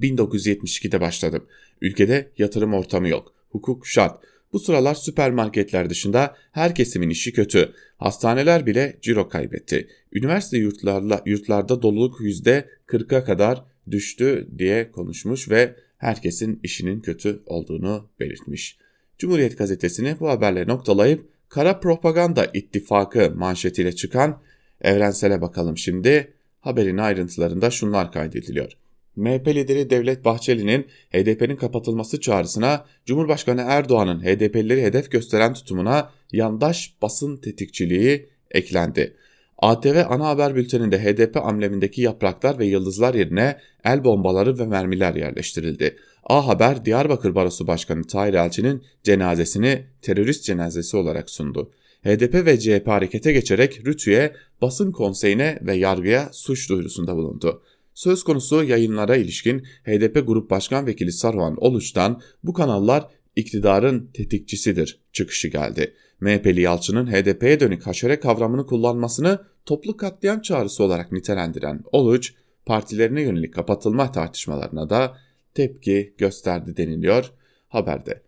1972'de 0.00 1.00
başladım. 1.00 1.46
Ülkede 1.80 2.30
yatırım 2.38 2.74
ortamı 2.74 3.08
yok. 3.08 3.32
Hukuk 3.50 3.86
şart. 3.86 4.24
Bu 4.52 4.58
sıralar 4.58 4.94
süpermarketler 4.94 5.90
dışında 5.90 6.36
her 6.52 6.74
kesimin 6.74 7.10
işi 7.10 7.32
kötü. 7.32 7.72
Hastaneler 7.96 8.66
bile 8.66 8.98
ciro 9.02 9.28
kaybetti. 9.28 9.88
Üniversite 10.12 10.58
yurtlarla, 10.58 11.22
yurtlarda 11.26 11.82
doluluk 11.82 12.20
%40'a 12.20 13.24
kadar 13.24 13.64
düştü 13.90 14.48
diye 14.58 14.90
konuşmuş 14.90 15.50
ve 15.50 15.76
herkesin 15.98 16.60
işinin 16.62 17.00
kötü 17.00 17.42
olduğunu 17.46 18.08
belirtmiş. 18.20 18.78
Cumhuriyet 19.18 19.58
gazetesini 19.58 20.16
bu 20.20 20.28
haberle 20.28 20.66
noktalayıp 20.66 21.28
kara 21.48 21.80
propaganda 21.80 22.46
ittifakı 22.54 23.32
manşetiyle 23.36 23.92
çıkan 23.92 24.42
evrensele 24.80 25.40
bakalım 25.40 25.78
şimdi. 25.78 26.34
Haberin 26.60 26.98
ayrıntılarında 26.98 27.70
şunlar 27.70 28.12
kaydediliyor. 28.12 28.72
MHP 29.16 29.48
lideri 29.48 29.90
Devlet 29.90 30.24
Bahçeli'nin 30.24 30.86
HDP'nin 31.12 31.56
kapatılması 31.56 32.20
çağrısına 32.20 32.84
Cumhurbaşkanı 33.06 33.64
Erdoğan'ın 33.66 34.20
HDP'lileri 34.20 34.82
hedef 34.82 35.10
gösteren 35.10 35.54
tutumuna 35.54 36.10
yandaş 36.32 36.94
basın 37.02 37.36
tetikçiliği 37.36 38.28
eklendi. 38.50 39.16
ATV 39.58 40.02
ana 40.08 40.28
haber 40.28 40.54
bülteninde 40.54 40.98
HDP 41.04 41.36
amblemindeki 41.36 42.02
yapraklar 42.02 42.58
ve 42.58 42.66
yıldızlar 42.66 43.14
yerine 43.14 43.56
el 43.84 44.04
bombaları 44.04 44.58
ve 44.58 44.66
mermiler 44.66 45.14
yerleştirildi. 45.14 45.96
A 46.24 46.46
Haber 46.46 46.84
Diyarbakır 46.84 47.34
Barosu 47.34 47.66
Başkanı 47.66 48.06
Tahir 48.06 48.34
Elçi'nin 48.34 48.82
cenazesini 49.02 49.84
terörist 50.02 50.44
cenazesi 50.44 50.96
olarak 50.96 51.30
sundu. 51.30 51.70
HDP 52.04 52.34
ve 52.34 52.60
CHP 52.60 52.86
harekete 52.86 53.32
geçerek 53.32 53.86
Rütü'ye, 53.86 54.32
basın 54.62 54.92
konseyine 54.92 55.58
ve 55.62 55.74
yargıya 55.74 56.28
suç 56.32 56.70
duyurusunda 56.70 57.16
bulundu. 57.16 57.62
Söz 57.94 58.24
konusu 58.24 58.64
yayınlara 58.64 59.16
ilişkin 59.16 59.58
HDP 59.84 60.26
Grup 60.26 60.50
Başkan 60.50 60.86
Vekili 60.86 61.12
Sarvan 61.12 61.56
Oluç'tan 61.56 62.20
bu 62.42 62.52
kanallar 62.52 63.08
iktidarın 63.36 64.10
tetikçisidir 64.14 65.00
çıkışı 65.12 65.48
geldi. 65.48 65.94
MHP'li 66.20 66.60
Yalçın'ın 66.60 67.12
HDP'ye 67.12 67.60
dönük 67.60 67.86
haşere 67.86 68.20
kavramını 68.20 68.66
kullanmasını 68.66 69.38
toplu 69.66 69.96
katliam 69.96 70.40
çağrısı 70.40 70.84
olarak 70.84 71.12
nitelendiren 71.12 71.84
Oluç, 71.92 72.34
partilerine 72.66 73.22
yönelik 73.22 73.54
kapatılma 73.54 74.12
tartışmalarına 74.12 74.90
da 74.90 75.16
tepki 75.54 76.14
gösterdi 76.18 76.76
deniliyor 76.76 77.32
haberde. 77.68 78.22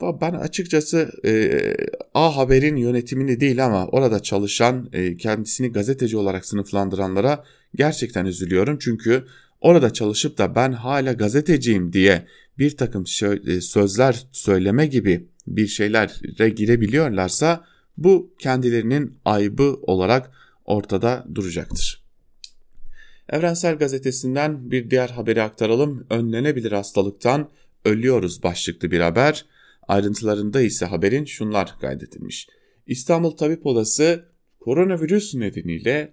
Ben 0.00 0.32
açıkçası 0.32 1.10
e, 1.24 1.60
A 2.14 2.36
Haber'in 2.36 2.76
yönetimini 2.76 3.40
değil 3.40 3.64
ama 3.64 3.86
orada 3.86 4.20
çalışan 4.22 4.88
e, 4.92 5.16
kendisini 5.16 5.72
gazeteci 5.72 6.16
olarak 6.16 6.46
sınıflandıranlara 6.46 7.44
gerçekten 7.74 8.24
üzülüyorum. 8.24 8.78
Çünkü 8.78 9.24
orada 9.60 9.92
çalışıp 9.92 10.38
da 10.38 10.54
ben 10.54 10.72
hala 10.72 11.12
gazeteciyim 11.12 11.92
diye 11.92 12.26
bir 12.58 12.76
takım 12.76 13.04
e, 13.46 13.60
sözler 13.60 14.26
söyleme 14.32 14.86
gibi 14.86 15.28
bir 15.46 15.66
şeylere 15.66 16.48
girebiliyorlarsa 16.48 17.64
bu 17.96 18.34
kendilerinin 18.38 19.18
aybı 19.24 19.76
olarak 19.82 20.30
ortada 20.64 21.26
duracaktır. 21.34 22.02
Evrensel 23.28 23.76
Gazetesi'nden 23.76 24.70
bir 24.70 24.90
diğer 24.90 25.08
haberi 25.08 25.42
aktaralım. 25.42 26.06
Önlenebilir 26.10 26.72
hastalıktan 26.72 27.50
ölüyoruz 27.84 28.42
başlıklı 28.42 28.90
bir 28.90 29.00
haber. 29.00 29.44
Ayrıntılarında 29.88 30.60
ise 30.60 30.86
haberin 30.86 31.24
şunlar 31.24 31.74
kaydedilmiş. 31.80 32.48
İstanbul 32.86 33.30
Tabip 33.30 33.66
Odası 33.66 34.24
koronavirüs 34.60 35.34
nedeniyle 35.34 36.12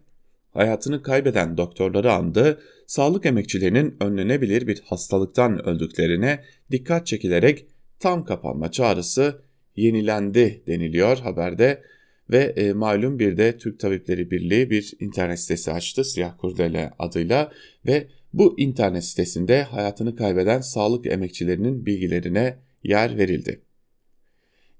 hayatını 0.52 1.02
kaybeden 1.02 1.58
doktorları 1.58 2.14
andı, 2.14 2.62
sağlık 2.88 3.26
emekçilerinin 3.26 3.96
önlenebilir 4.00 4.68
bir 4.68 4.82
hastalıktan 4.86 5.68
öldüklerine 5.68 6.44
dikkat 6.72 7.08
çekilerek 7.08 7.68
tam 8.00 8.26
kapanma 8.26 8.72
çağrısı 8.72 9.42
yenilendi 9.76 10.64
deniliyor 10.68 11.18
haberde 11.18 11.84
ve 12.30 12.44
e, 12.44 12.74
malum 12.74 13.20
bir 13.20 13.38
de 13.38 13.58
Türk 13.58 13.80
Tabipleri 13.80 14.32
Birliği 14.32 14.70
bir 14.70 14.94
internet 15.00 15.40
sitesi 15.40 15.72
açtı 15.72 16.04
Siyah 16.04 16.38
Kurdele 16.38 16.92
adıyla 17.00 17.52
ve 17.86 18.08
bu 18.34 18.60
internet 18.60 19.04
sitesinde 19.04 19.64
hayatını 19.64 20.16
kaybeden 20.16 20.62
sağlık 20.62 21.06
emekçilerinin 21.06 21.86
bilgilerine 21.86 22.58
yer 22.84 23.18
verildi. 23.18 23.65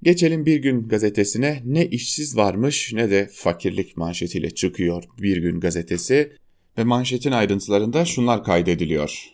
Geçelim 0.06 0.46
Bir 0.46 0.58
Gün 0.58 0.88
gazetesine 0.88 1.62
ne 1.66 1.86
işsiz 1.86 2.38
varmış 2.38 2.94
ne 2.94 3.10
de 3.10 3.30
fakirlik 3.34 3.98
manşetiyle 3.98 4.50
çıkıyor 4.50 5.04
Bir 5.22 5.38
Gün 5.38 5.60
gazetesi 5.60 6.32
ve 6.78 6.84
manşetin 6.84 7.32
ayrıntılarında 7.32 8.06
şunlar 8.06 8.44
kaydediliyor. 8.44 9.30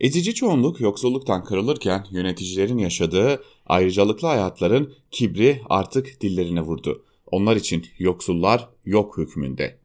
Ezici 0.00 0.34
çoğunluk 0.34 0.80
yoksulluktan 0.80 1.44
kırılırken 1.44 2.06
yöneticilerin 2.10 2.78
yaşadığı 2.78 3.42
ayrıcalıklı 3.66 4.28
hayatların 4.28 4.94
kibri 5.10 5.60
artık 5.70 6.20
dillerine 6.20 6.60
vurdu. 6.60 7.04
Onlar 7.26 7.56
için 7.56 7.86
yoksullar 7.98 8.68
yok 8.84 9.18
hükmünde. 9.18 9.78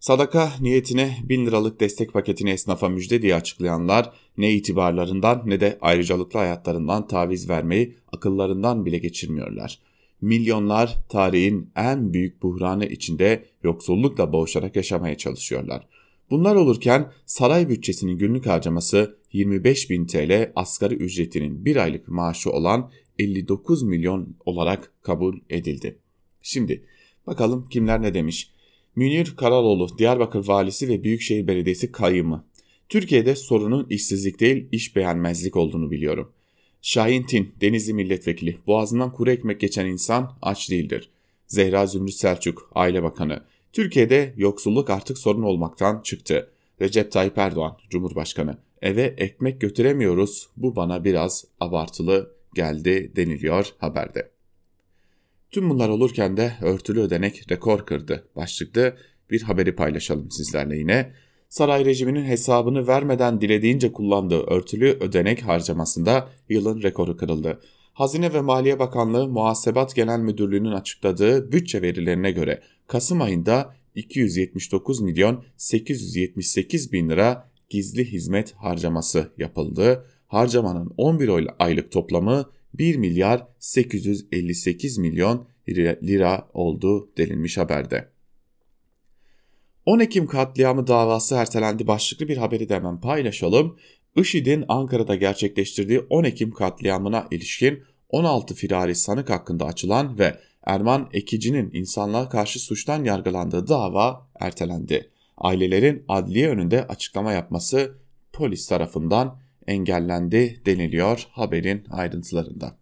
Sadaka 0.00 0.52
niyetine 0.60 1.16
1000 1.28 1.46
liralık 1.46 1.80
destek 1.80 2.12
paketini 2.12 2.50
esnafa 2.50 2.88
müjde 2.88 3.22
diye 3.22 3.34
açıklayanlar 3.34 4.12
ne 4.38 4.52
itibarlarından 4.52 5.42
ne 5.46 5.60
de 5.60 5.78
ayrıcalıklı 5.80 6.38
hayatlarından 6.38 7.06
taviz 7.06 7.48
vermeyi 7.48 7.96
akıllarından 8.12 8.86
bile 8.86 8.98
geçirmiyorlar. 8.98 9.78
Milyonlar 10.20 10.96
tarihin 11.08 11.70
en 11.76 12.12
büyük 12.12 12.42
buhranı 12.42 12.86
içinde 12.86 13.44
yoksullukla 13.62 14.32
boğuşarak 14.32 14.76
yaşamaya 14.76 15.16
çalışıyorlar. 15.16 15.86
Bunlar 16.30 16.54
olurken 16.54 17.12
saray 17.26 17.68
bütçesinin 17.68 18.18
günlük 18.18 18.46
harcaması 18.46 19.16
25 19.32 19.90
bin 19.90 20.06
TL 20.06 20.52
asgari 20.56 20.94
ücretinin 20.94 21.64
bir 21.64 21.76
aylık 21.76 22.08
maaşı 22.08 22.50
olan 22.50 22.90
59 23.18 23.82
milyon 23.82 24.36
olarak 24.44 24.92
kabul 25.02 25.38
edildi. 25.50 25.98
Şimdi 26.42 26.84
bakalım 27.26 27.68
kimler 27.68 28.02
ne 28.02 28.14
demiş. 28.14 28.55
Münir 28.96 29.36
Karaloğlu, 29.36 29.98
Diyarbakır 29.98 30.48
Valisi 30.48 30.88
ve 30.88 31.04
Büyükşehir 31.04 31.46
Belediyesi 31.46 31.92
kayyımı. 31.92 32.44
Türkiye'de 32.88 33.36
sorunun 33.36 33.86
işsizlik 33.90 34.40
değil 34.40 34.68
iş 34.72 34.96
beğenmezlik 34.96 35.56
olduğunu 35.56 35.90
biliyorum. 35.90 36.32
Şahin 36.82 37.22
Tin, 37.22 37.54
Denizli 37.60 37.94
Milletvekili, 37.94 38.58
boğazından 38.66 39.12
kuru 39.12 39.30
ekmek 39.30 39.60
geçen 39.60 39.86
insan 39.86 40.38
aç 40.42 40.70
değildir. 40.70 41.10
Zehra 41.46 41.86
Zümrüt 41.86 42.14
Selçuk, 42.14 42.70
Aile 42.74 43.02
Bakanı. 43.02 43.42
Türkiye'de 43.72 44.34
yoksulluk 44.36 44.90
artık 44.90 45.18
sorun 45.18 45.42
olmaktan 45.42 46.02
çıktı. 46.02 46.50
Recep 46.80 47.12
Tayyip 47.12 47.38
Erdoğan, 47.38 47.76
Cumhurbaşkanı. 47.90 48.58
Eve 48.82 49.02
ekmek 49.02 49.60
götüremiyoruz, 49.60 50.48
bu 50.56 50.76
bana 50.76 51.04
biraz 51.04 51.44
abartılı 51.60 52.34
geldi 52.54 53.12
deniliyor 53.16 53.66
haberde. 53.78 54.35
Tüm 55.56 55.70
bunlar 55.70 55.88
olurken 55.88 56.36
de 56.36 56.52
örtülü 56.62 57.00
ödenek 57.00 57.50
rekor 57.50 57.86
kırdı. 57.86 58.28
Başlıklı 58.36 58.96
bir 59.30 59.42
haberi 59.42 59.74
paylaşalım 59.76 60.30
sizlerle 60.30 60.76
yine. 60.76 61.12
Saray 61.48 61.84
rejiminin 61.84 62.24
hesabını 62.24 62.86
vermeden 62.86 63.40
dilediğince 63.40 63.92
kullandığı 63.92 64.40
örtülü 64.40 64.98
ödenek 65.00 65.42
harcamasında 65.42 66.28
yılın 66.48 66.82
rekoru 66.82 67.16
kırıldı. 67.16 67.60
Hazine 67.92 68.32
ve 68.32 68.40
Maliye 68.40 68.78
Bakanlığı 68.78 69.28
Muhasebat 69.28 69.94
Genel 69.94 70.18
Müdürlüğü'nün 70.18 70.72
açıkladığı 70.72 71.52
bütçe 71.52 71.82
verilerine 71.82 72.30
göre 72.30 72.60
Kasım 72.86 73.22
ayında 73.22 73.74
279 73.94 75.00
milyon 75.00 75.44
878 75.56 76.92
bin 76.92 77.08
lira 77.08 77.50
gizli 77.70 78.12
hizmet 78.12 78.52
harcaması 78.52 79.32
yapıldı. 79.38 80.06
harcamanın 80.26 80.94
11 80.96 81.48
aylık 81.58 81.92
toplamı 81.92 82.44
1 82.78 82.96
milyar 82.96 83.46
858 83.58 84.98
milyon 84.98 85.48
lira 86.02 86.48
oldu 86.52 87.10
denilmiş 87.18 87.58
haberde. 87.58 88.08
10 89.86 89.98
Ekim 89.98 90.26
katliamı 90.26 90.86
davası 90.86 91.34
ertelendi 91.34 91.86
başlıklı 91.86 92.28
bir 92.28 92.36
haberi 92.36 92.68
de 92.68 92.74
hemen 92.74 93.00
paylaşalım. 93.00 93.78
IŞİD'in 94.16 94.64
Ankara'da 94.68 95.14
gerçekleştirdiği 95.14 96.00
10 96.00 96.24
Ekim 96.24 96.50
katliamına 96.50 97.26
ilişkin 97.30 97.82
16 98.08 98.54
firari 98.54 98.94
sanık 98.94 99.30
hakkında 99.30 99.64
açılan 99.64 100.18
ve 100.18 100.40
Erman 100.62 101.08
Ekici'nin 101.12 101.70
insanlığa 101.72 102.28
karşı 102.28 102.58
suçtan 102.58 103.04
yargılandığı 103.04 103.68
dava 103.68 104.28
ertelendi. 104.40 105.10
Ailelerin 105.38 106.04
adliye 106.08 106.48
önünde 106.48 106.86
açıklama 106.86 107.32
yapması 107.32 107.98
polis 108.32 108.66
tarafından 108.66 109.38
engellendi 109.66 110.62
deniliyor 110.66 111.26
haberin 111.30 111.84
ayrıntılarında. 111.90 112.76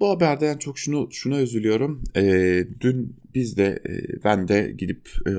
Bu 0.00 0.10
haberden 0.10 0.58
çok 0.58 0.78
şunu 0.78 1.08
şuna 1.10 1.40
üzülüyorum. 1.40 2.04
E, 2.16 2.22
dün 2.80 3.16
biz 3.34 3.56
de 3.56 3.82
e, 3.88 4.24
ben 4.24 4.48
de 4.48 4.74
gidip 4.78 5.08
e, 5.26 5.30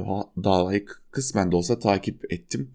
davayı 0.44 0.86
kısmen 1.12 1.52
de 1.52 1.56
olsa 1.56 1.80
takip 1.80 2.34
ettim. 2.34 2.72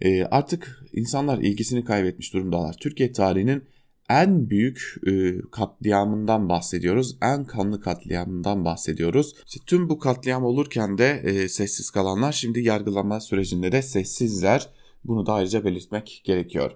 E, 0.00 0.24
artık 0.24 0.84
insanlar 0.92 1.38
ilgisini 1.38 1.84
kaybetmiş 1.84 2.34
durumdalar. 2.34 2.76
Türkiye 2.80 3.12
tarihinin 3.12 3.62
en 4.10 4.50
büyük 4.50 4.94
e, 5.06 5.40
katliamından 5.50 6.48
bahsediyoruz. 6.48 7.16
En 7.22 7.44
kanlı 7.44 7.80
katliamından 7.80 8.64
bahsediyoruz. 8.64 9.34
İşte 9.46 9.60
tüm 9.66 9.88
bu 9.88 9.98
katliam 9.98 10.44
olurken 10.44 10.98
de 10.98 11.22
e, 11.24 11.48
sessiz 11.48 11.90
kalanlar 11.90 12.32
şimdi 12.32 12.60
yargılama 12.60 13.20
sürecinde 13.20 13.72
de 13.72 13.82
sessizler. 13.82 14.68
Bunu 15.04 15.26
da 15.26 15.32
ayrıca 15.32 15.64
belirtmek 15.64 16.22
gerekiyor. 16.24 16.72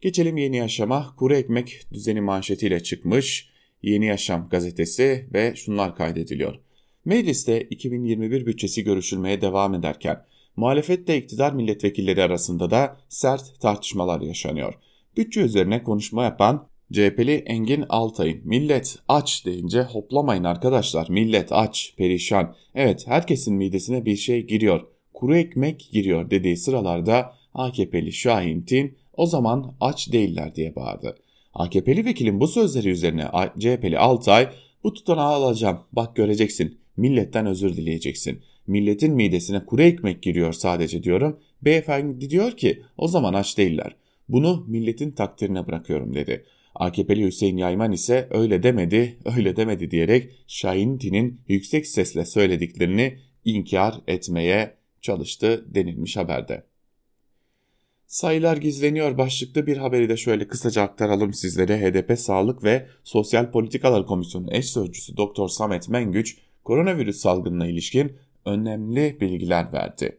Geçelim 0.00 0.36
yeni 0.36 0.56
yaşama. 0.56 1.14
Kuru 1.16 1.34
ekmek 1.34 1.80
düzeni 1.92 2.20
manşetiyle 2.20 2.82
çıkmış. 2.82 3.50
Yeni 3.82 4.06
Yaşam 4.06 4.48
gazetesi 4.48 5.28
ve 5.34 5.54
şunlar 5.56 5.96
kaydediliyor. 5.96 6.54
Mecliste 7.04 7.60
2021 7.60 8.46
bütçesi 8.46 8.84
görüşülmeye 8.84 9.40
devam 9.40 9.74
ederken 9.74 10.24
muhalefetle 10.56 11.16
iktidar 11.16 11.52
milletvekilleri 11.52 12.22
arasında 12.22 12.70
da 12.70 12.96
sert 13.08 13.60
tartışmalar 13.60 14.20
yaşanıyor. 14.20 14.74
Bütçe 15.16 15.40
üzerine 15.40 15.82
konuşma 15.82 16.24
yapan 16.24 16.68
CHP'li 16.92 17.32
Engin 17.32 17.84
Altay'ın 17.88 18.40
millet 18.44 18.98
aç 19.08 19.46
deyince 19.46 19.82
hoplamayın 19.82 20.44
arkadaşlar 20.44 21.08
millet 21.08 21.52
aç 21.52 21.94
perişan 21.96 22.54
evet 22.74 23.06
herkesin 23.06 23.56
midesine 23.56 24.04
bir 24.04 24.16
şey 24.16 24.46
giriyor 24.46 24.86
kuru 25.14 25.36
ekmek 25.36 25.88
giriyor 25.92 26.30
dediği 26.30 26.56
sıralarda 26.56 27.34
AKP'li 27.54 28.12
Şahin 28.12 28.62
Tin 28.62 28.98
o 29.16 29.26
zaman 29.26 29.76
aç 29.80 30.12
değiller 30.12 30.54
diye 30.54 30.76
bağırdı. 30.76 31.16
AKP'li 31.54 32.04
vekilin 32.04 32.40
bu 32.40 32.48
sözleri 32.48 32.88
üzerine 32.88 33.24
CHP'li 33.58 33.98
Altay 33.98 34.48
bu 34.84 34.92
tutanağı 34.92 35.32
alacağım 35.32 35.80
bak 35.92 36.16
göreceksin 36.16 36.78
milletten 36.96 37.46
özür 37.46 37.76
dileyeceksin. 37.76 38.42
Milletin 38.66 39.14
midesine 39.14 39.66
kuru 39.66 39.82
ekmek 39.82 40.22
giriyor 40.22 40.52
sadece 40.52 41.02
diyorum. 41.02 41.40
Beyefendi 41.62 42.30
diyor 42.30 42.52
ki 42.52 42.82
o 42.96 43.08
zaman 43.08 43.34
aç 43.34 43.58
değiller. 43.58 43.96
Bunu 44.28 44.64
milletin 44.68 45.10
takdirine 45.10 45.66
bırakıyorum 45.66 46.14
dedi. 46.14 46.44
AKP'li 46.74 47.26
Hüseyin 47.26 47.56
Yayman 47.56 47.92
ise 47.92 48.28
öyle 48.30 48.62
demedi, 48.62 49.18
öyle 49.36 49.56
demedi 49.56 49.90
diyerek 49.90 50.30
Şahin 50.46 50.98
Tin'in 50.98 51.40
yüksek 51.48 51.86
sesle 51.86 52.24
söylediklerini 52.24 53.18
inkar 53.44 53.94
etmeye 54.06 54.76
çalıştı 55.00 55.64
denilmiş 55.68 56.16
haberde. 56.16 56.64
Sayılar 58.06 58.56
gizleniyor 58.56 59.18
başlıklı 59.18 59.66
bir 59.66 59.76
haberi 59.76 60.08
de 60.08 60.16
şöyle 60.16 60.48
kısaca 60.48 60.82
aktaralım 60.82 61.34
sizlere. 61.34 61.80
HDP 61.80 62.18
Sağlık 62.18 62.64
ve 62.64 62.86
Sosyal 63.04 63.50
Politikalar 63.50 64.06
Komisyonu 64.06 64.46
eş 64.50 64.70
sözcüsü 64.70 65.16
Doktor 65.16 65.48
Samet 65.48 65.88
Mengüç 65.88 66.36
koronavirüs 66.64 67.16
salgınına 67.16 67.66
ilişkin 67.66 68.16
önemli 68.44 69.20
bilgiler 69.20 69.72
verdi. 69.72 70.18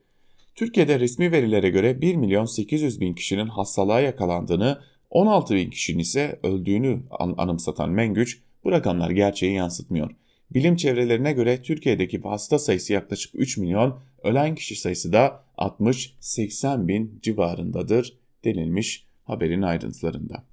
Türkiye'de 0.55 0.99
resmi 0.99 1.31
verilere 1.31 1.69
göre 1.69 2.01
1 2.01 2.15
milyon 2.15 2.45
800 2.45 3.01
bin 3.01 3.13
kişinin 3.13 3.47
hastalığa 3.47 3.99
yakalandığını, 3.99 4.81
16 5.09 5.55
bin 5.55 5.69
kişinin 5.69 5.99
ise 5.99 6.39
öldüğünü 6.43 6.99
anımsatan 7.37 7.89
Mengüç 7.89 8.39
bu 8.63 8.71
rakamlar 8.71 9.09
gerçeği 9.09 9.53
yansıtmıyor. 9.53 10.11
Bilim 10.51 10.75
çevrelerine 10.75 11.33
göre 11.33 11.61
Türkiye'deki 11.61 12.21
hasta 12.21 12.59
sayısı 12.59 12.93
yaklaşık 12.93 13.31
3 13.35 13.57
milyon, 13.57 13.99
ölen 14.23 14.55
kişi 14.55 14.75
sayısı 14.75 15.13
da 15.13 15.43
60-80 15.57 16.87
bin 16.87 17.19
civarındadır 17.21 18.17
denilmiş 18.43 19.07
haberin 19.23 19.61
ayrıntılarında. 19.61 20.43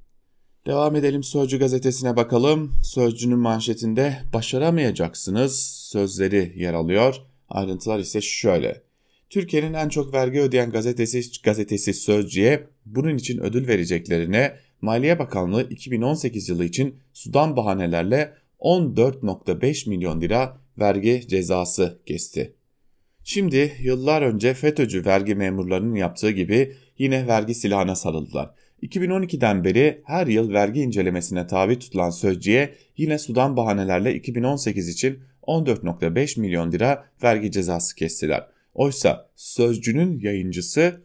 Devam 0.66 0.96
edelim 0.96 1.22
Sözcü 1.22 1.58
gazetesine 1.58 2.16
bakalım. 2.16 2.72
Sözcünün 2.82 3.38
manşetinde 3.38 4.18
başaramayacaksınız 4.32 5.60
sözleri 5.92 6.52
yer 6.56 6.74
alıyor. 6.74 7.16
Ayrıntılar 7.48 7.98
ise 7.98 8.20
şöyle. 8.20 8.82
Türkiye'nin 9.30 9.74
en 9.74 9.88
çok 9.88 10.14
vergi 10.14 10.40
ödeyen 10.40 10.70
gazetesi, 10.70 11.42
gazetesi 11.42 11.94
Sözcü'ye 11.94 12.66
bunun 12.86 13.16
için 13.16 13.38
ödül 13.38 13.68
vereceklerine 13.68 14.56
Maliye 14.80 15.18
Bakanlığı 15.18 15.68
2018 15.70 16.48
yılı 16.48 16.64
için 16.64 16.96
sudan 17.12 17.56
bahanelerle 17.56 18.34
14.5 18.60 19.88
milyon 19.88 20.20
lira 20.20 20.58
vergi 20.78 21.28
cezası 21.28 21.98
kesti. 22.06 22.54
Şimdi 23.24 23.72
yıllar 23.80 24.22
önce 24.22 24.54
FETÖ'cü 24.54 25.04
vergi 25.04 25.34
memurlarının 25.34 25.94
yaptığı 25.94 26.30
gibi 26.30 26.76
yine 26.98 27.26
vergi 27.26 27.54
silahına 27.54 27.94
sarıldılar. 27.94 28.50
2012'den 28.82 29.64
beri 29.64 30.02
her 30.04 30.26
yıl 30.26 30.52
vergi 30.52 30.80
incelemesine 30.80 31.46
tabi 31.46 31.78
tutulan 31.78 32.10
sözcüye 32.10 32.74
yine 32.96 33.18
sudan 33.18 33.56
bahanelerle 33.56 34.14
2018 34.14 34.88
için 34.88 35.18
14.5 35.42 36.40
milyon 36.40 36.72
lira 36.72 37.04
vergi 37.22 37.50
cezası 37.50 37.94
kestiler. 37.94 38.46
Oysa 38.74 39.28
sözcünün 39.36 40.20
yayıncısı 40.20 41.00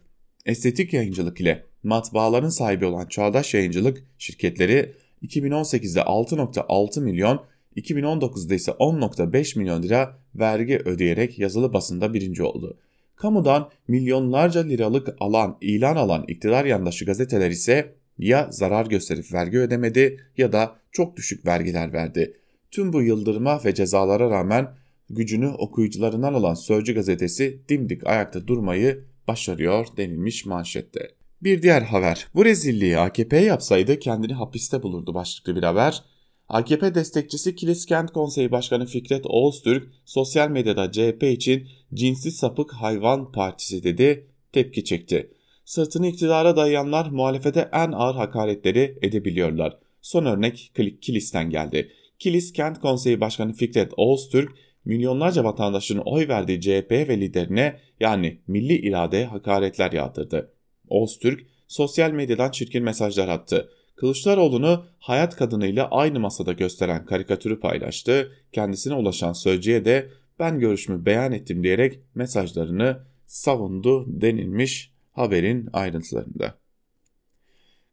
estetik 0.46 0.92
yayıncılık 0.92 1.40
ile 1.40 1.64
matbaaların 1.82 2.48
sahibi 2.48 2.86
olan 2.86 3.06
Çağdaş 3.06 3.54
Yayıncılık 3.54 4.04
şirketleri 4.18 4.92
2018'de 5.22 6.00
6.6 6.00 7.00
milyon, 7.00 7.42
2019'da 7.76 8.54
ise 8.54 8.70
10.5 8.70 9.58
milyon 9.58 9.82
lira 9.82 10.18
vergi 10.34 10.78
ödeyerek 10.78 11.38
yazılı 11.38 11.72
basında 11.72 12.14
birinci 12.14 12.42
oldu. 12.42 12.78
Kamudan 13.16 13.70
milyonlarca 13.88 14.60
liralık 14.60 15.16
alan, 15.20 15.58
ilan 15.60 15.96
alan 15.96 16.24
iktidar 16.28 16.64
yandaşı 16.64 17.04
gazeteler 17.04 17.50
ise 17.50 17.94
ya 18.18 18.48
zarar 18.52 18.86
gösterip 18.86 19.32
vergi 19.32 19.58
ödemedi 19.58 20.20
ya 20.36 20.52
da 20.52 20.76
çok 20.92 21.16
düşük 21.16 21.46
vergiler 21.46 21.92
verdi. 21.92 22.36
Tüm 22.70 22.92
bu 22.92 23.02
yıldırma 23.02 23.64
ve 23.64 23.74
cezalara 23.74 24.30
rağmen 24.30 24.74
gücünü 25.10 25.48
okuyucularından 25.48 26.34
alan 26.34 26.54
Sözcü 26.54 26.94
gazetesi 26.94 27.60
dimdik 27.68 28.06
ayakta 28.06 28.46
durmayı 28.46 29.04
başarıyor 29.28 29.86
denilmiş 29.96 30.46
manşette. 30.46 31.10
Bir 31.42 31.62
diğer 31.62 31.82
haber. 31.82 32.26
Bu 32.34 32.44
rezilliği 32.44 32.98
AKP 32.98 33.36
yapsaydı 33.36 33.98
kendini 33.98 34.32
hapiste 34.34 34.82
bulurdu 34.82 35.14
başlıklı 35.14 35.56
bir 35.56 35.62
haber. 35.62 36.04
AKP 36.50 36.94
destekçisi 36.94 37.56
Kilis 37.56 37.86
Kent 37.86 38.12
Konseyi 38.12 38.50
Başkanı 38.50 38.86
Fikret 38.86 39.26
Oğuztürk 39.26 39.88
sosyal 40.04 40.48
medyada 40.48 40.92
CHP 40.92 41.22
için 41.22 41.68
cinsi 41.94 42.30
sapık 42.30 42.72
hayvan 42.72 43.32
partisi 43.32 43.84
dedi, 43.84 44.26
tepki 44.52 44.84
çekti. 44.84 45.30
Sırtını 45.64 46.06
iktidara 46.06 46.56
dayayanlar 46.56 47.10
muhalefete 47.10 47.68
en 47.72 47.92
ağır 47.92 48.14
hakaretleri 48.14 48.98
edebiliyorlar. 49.02 49.78
Son 50.00 50.24
örnek 50.24 50.72
Kilis'ten 51.00 51.50
geldi. 51.50 51.92
Kilis 52.18 52.52
Kent 52.52 52.80
Konseyi 52.80 53.20
Başkanı 53.20 53.52
Fikret 53.52 53.92
Oğuztürk 53.96 54.52
milyonlarca 54.84 55.44
vatandaşın 55.44 55.98
oy 55.98 56.28
verdiği 56.28 56.60
CHP 56.60 56.90
ve 56.90 57.20
liderine 57.20 57.80
yani 58.00 58.38
milli 58.46 58.76
iradeye 58.76 59.26
hakaretler 59.26 59.92
yağdırdı. 59.92 60.52
Oğuztürk 60.88 61.46
sosyal 61.68 62.10
medyadan 62.10 62.50
çirkin 62.50 62.84
mesajlar 62.84 63.28
attı. 63.28 63.70
Kılıçdaroğlu'nu 64.00 64.84
hayat 64.98 65.36
kadınıyla 65.36 65.88
aynı 65.90 66.20
masada 66.20 66.52
gösteren 66.52 67.06
karikatürü 67.06 67.60
paylaştı. 67.60 68.32
Kendisine 68.52 68.94
ulaşan 68.94 69.32
sözcüye 69.32 69.84
de 69.84 70.08
ben 70.38 70.58
görüşümü 70.58 71.06
beyan 71.06 71.32
ettim 71.32 71.62
diyerek 71.62 71.98
mesajlarını 72.14 73.00
savundu 73.26 74.04
denilmiş 74.20 74.92
haberin 75.12 75.68
ayrıntılarında. 75.72 76.54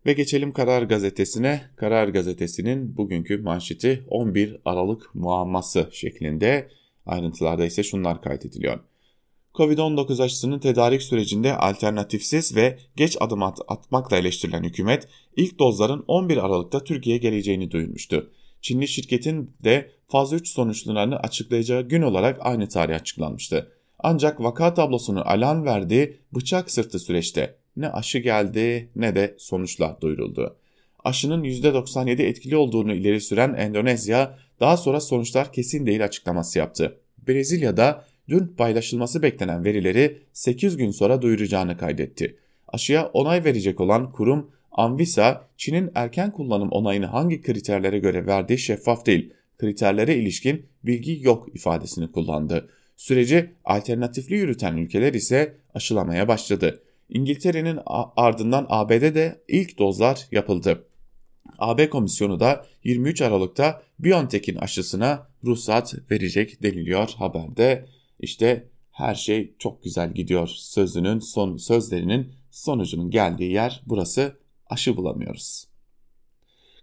Ve 0.06 0.14
geçelim 0.14 0.52
Karar 0.52 0.84
Gazetesi'ne. 0.84 1.62
Karar 1.76 2.08
Gazetesi'nin 2.08 2.98
bugünkü 2.98 3.38
manşeti 3.38 4.04
11 4.08 4.58
Aralık 4.66 5.16
muamması 5.16 5.90
şeklinde. 5.92 6.70
Ayrıntılarda 7.06 7.66
ise 7.66 7.84
şunlar 7.84 8.22
kaydediliyor. 8.22 8.80
Covid-19 9.58 10.24
aşısının 10.24 10.60
tedarik 10.60 11.02
sürecinde 11.02 11.58
alternatifsiz 11.58 12.56
ve 12.56 12.80
geç 12.96 13.18
adım 13.20 13.44
at 13.44 13.60
atmakla 13.68 14.18
eleştirilen 14.18 14.64
hükümet 14.64 15.08
ilk 15.36 15.60
dozların 15.60 16.04
11 16.08 16.38
Aralık'ta 16.38 16.84
Türkiye'ye 16.84 17.22
geleceğini 17.22 17.72
duyurmuştu. 17.72 18.32
Çinli 18.62 18.88
şirketin 18.88 19.52
de 19.64 19.92
faz 20.08 20.34
3 20.34 20.48
sonuçlarını 20.48 21.20
açıklayacağı 21.20 21.82
gün 21.82 22.02
olarak 22.02 22.38
aynı 22.42 22.70
tarih 22.70 22.96
açıklanmıştı. 22.96 23.72
Ancak 24.00 24.44
vaka 24.44 24.74
tablosunu 24.74 25.30
alan 25.30 25.66
verdiği 25.66 26.18
bıçak 26.36 26.72
sırtı 26.72 27.00
süreçte 27.00 27.56
ne 27.76 27.90
aşı 27.90 28.20
geldi 28.20 28.92
ne 28.96 29.16
de 29.16 29.36
sonuçlar 29.40 30.02
duyuruldu. 30.02 30.58
aşının 31.04 31.44
%97 31.44 32.22
etkili 32.22 32.58
olduğunu 32.58 32.94
ileri 32.94 33.22
süren 33.22 33.54
Endonezya 33.54 34.38
daha 34.60 34.78
sonra 34.78 35.00
sonuçlar 35.00 35.54
kesin 35.54 35.86
değil 35.86 36.04
açıklaması 36.04 36.60
yaptı. 36.60 37.00
Brezilya'da 37.28 38.06
dün 38.30 38.48
paylaşılması 38.48 39.22
beklenen 39.22 39.66
verileri 39.66 40.22
8 40.34 40.78
gün 40.78 40.92
sonra 40.92 41.22
duyuracağını 41.22 41.78
kaydetti. 41.78 42.38
Aşıya 42.68 43.08
onay 43.08 43.44
verecek 43.46 43.82
olan 43.82 44.12
kurum 44.12 44.52
Anvisa, 44.72 45.48
Çin'in 45.58 45.92
erken 45.96 46.32
kullanım 46.32 46.70
onayını 46.70 47.06
hangi 47.06 47.42
kriterlere 47.42 48.00
göre 48.00 48.26
verdiği 48.26 48.58
şeffaf 48.58 49.06
değil, 49.06 49.34
kriterlere 49.58 50.16
ilişkin 50.16 50.66
bilgi 50.84 51.20
yok 51.22 51.56
ifadesini 51.56 52.12
kullandı. 52.12 52.70
Süreci 52.98 53.50
alternatifli 53.66 54.36
yürüten 54.36 54.78
ülkeler 54.78 55.14
ise 55.14 55.56
aşılamaya 55.74 56.28
başladı. 56.28 56.84
İngiltere'nin 57.10 57.80
ardından 58.18 58.66
ABD'de 58.70 59.42
ilk 59.48 59.80
dozlar 59.80 60.28
yapıldı. 60.32 60.84
AB 61.58 61.90
Komisyonu 61.90 62.40
da 62.40 62.66
23 62.84 63.22
Aralık'ta 63.22 63.82
BioNTech'in 64.00 64.56
aşısına 64.56 65.28
ruhsat 65.44 65.96
verecek 66.12 66.64
deniliyor 66.64 67.10
haberde. 67.18 67.86
İşte 68.20 68.70
her 68.92 69.16
şey 69.16 69.56
çok 69.60 69.84
güzel 69.84 70.14
gidiyor 70.14 70.48
sözünün 70.48 71.20
son 71.20 71.58
sözlerinin 71.58 72.34
sonucunun 72.52 73.10
geldiği 73.10 73.52
yer 73.52 73.84
burası 73.86 74.40
aşı 74.70 74.98
bulamıyoruz. 74.98 75.68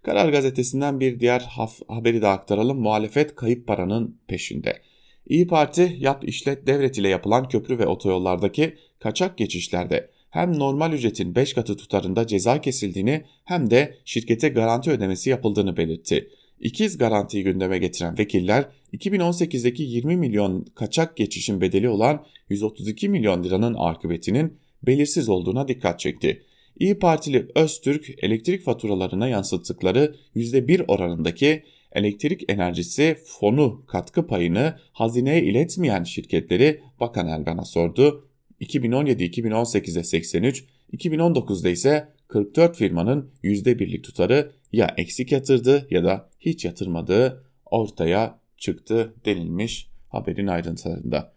Karar 0.02 0.28
gazetesinden 0.28 1.00
bir 1.00 1.20
diğer 1.20 1.40
haberi 1.88 2.22
de 2.22 2.28
aktaralım. 2.28 2.80
Muhalefet 2.80 3.34
kayıp 3.34 3.66
paranın 3.66 4.20
peşinde. 4.28 4.82
İyi 5.26 5.46
Parti 5.46 5.96
yap 5.98 6.28
işlet 6.28 6.66
devlet 6.66 6.98
ile 6.98 7.08
yapılan 7.08 7.48
köprü 7.48 7.78
ve 7.78 7.86
otoyollardaki 7.86 8.76
kaçak 8.98 9.38
geçişlerde 9.38 10.10
hem 10.30 10.58
normal 10.58 10.92
ücretin 10.92 11.34
5 11.34 11.54
katı 11.54 11.76
tutarında 11.76 12.26
ceza 12.26 12.60
kesildiğini 12.60 13.24
hem 13.44 13.70
de 13.70 13.98
şirkete 14.04 14.48
garanti 14.48 14.90
ödemesi 14.90 15.30
yapıldığını 15.30 15.76
belirtti. 15.76 16.30
İkiz 16.60 16.98
garantiyi 16.98 17.44
gündeme 17.44 17.78
getiren 17.78 18.18
vekiller 18.18 18.68
2018'deki 18.92 19.82
20 19.82 20.16
milyon 20.16 20.66
kaçak 20.74 21.16
geçişin 21.16 21.60
bedeli 21.60 21.88
olan 21.88 22.26
132 22.48 23.08
milyon 23.08 23.44
liranın 23.44 23.74
akıbetinin 23.78 24.58
belirsiz 24.82 25.28
olduğuna 25.28 25.68
dikkat 25.68 26.00
çekti. 26.00 26.42
İyi 26.78 26.98
Partili 26.98 27.48
Öztürk 27.54 28.24
elektrik 28.24 28.62
faturalarına 28.62 29.28
yansıttıkları 29.28 30.14
%1 30.36 30.84
oranındaki 30.88 31.62
elektrik 31.92 32.52
enerjisi 32.52 33.16
fonu 33.24 33.84
katkı 33.86 34.26
payını 34.26 34.78
hazineye 34.92 35.42
iletmeyen 35.42 36.04
şirketleri 36.04 36.80
Bakan 37.00 37.28
Elvan'a 37.28 37.64
sordu. 37.64 38.28
2017-2018'de 38.60 40.04
83, 40.04 40.64
2019'da 40.92 41.68
ise 41.68 42.08
44 42.28 42.76
firmanın 42.76 43.30
%1'lik 43.44 44.04
tutarı 44.04 44.52
ya 44.72 44.94
eksik 44.96 45.32
yatırdı 45.32 45.86
ya 45.90 46.04
da 46.04 46.30
hiç 46.44 46.64
yatırmadığı 46.64 47.44
ortaya 47.66 48.38
çıktı 48.56 49.14
denilmiş 49.24 49.88
haberin 50.08 50.46
ayrıntılarında. 50.46 51.32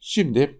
Şimdi 0.00 0.58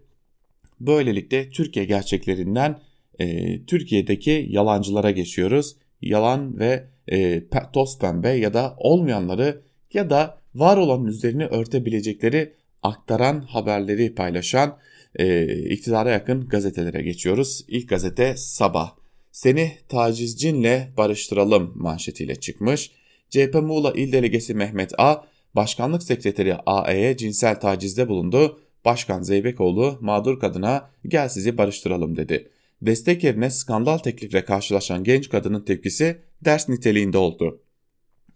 böylelikle 0.79 1.49
Türkiye 1.49 1.85
gerçeklerinden 1.85 2.79
e, 3.19 3.59
Türkiye'deki 3.65 4.47
yalancılara 4.49 5.11
geçiyoruz. 5.11 5.75
Yalan 6.01 6.59
ve 6.59 6.87
e, 7.07 7.43
toz 7.73 7.99
pembe 7.99 8.29
ya 8.29 8.53
da 8.53 8.75
olmayanları 8.77 9.61
ya 9.93 10.09
da 10.09 10.37
var 10.55 10.77
olanın 10.77 11.05
üzerine 11.05 11.45
örtebilecekleri 11.45 12.53
aktaran 12.83 13.41
haberleri 13.41 14.15
paylaşan 14.15 14.77
e, 15.15 15.47
iktidara 15.69 16.09
yakın 16.09 16.47
gazetelere 16.47 17.01
geçiyoruz. 17.01 17.65
İlk 17.67 17.89
gazete 17.89 18.37
Sabah. 18.37 18.95
Seni 19.31 19.71
tacizcinle 19.89 20.89
barıştıralım 20.97 21.71
manşetiyle 21.75 22.35
çıkmış. 22.35 22.91
CHP 23.29 23.53
Muğla 23.53 23.91
İl 23.91 24.11
Delegesi 24.11 24.53
Mehmet 24.53 24.91
A, 24.97 25.15
Başkanlık 25.55 26.03
Sekreteri 26.03 26.55
AE'ye 26.65 27.17
cinsel 27.17 27.59
tacizde 27.59 28.07
bulundu. 28.07 28.59
Başkan 28.85 29.21
Zeybekoğlu 29.21 29.97
mağdur 30.01 30.39
kadına 30.39 30.89
gel 31.07 31.29
sizi 31.29 31.57
barıştıralım 31.57 32.15
dedi. 32.15 32.51
Destek 32.81 33.23
yerine 33.23 33.49
skandal 33.49 33.97
teklifle 33.97 34.45
karşılaşan 34.45 35.03
genç 35.03 35.29
kadının 35.29 35.61
tepkisi 35.65 36.21
ders 36.45 36.69
niteliğinde 36.69 37.17
oldu. 37.17 37.61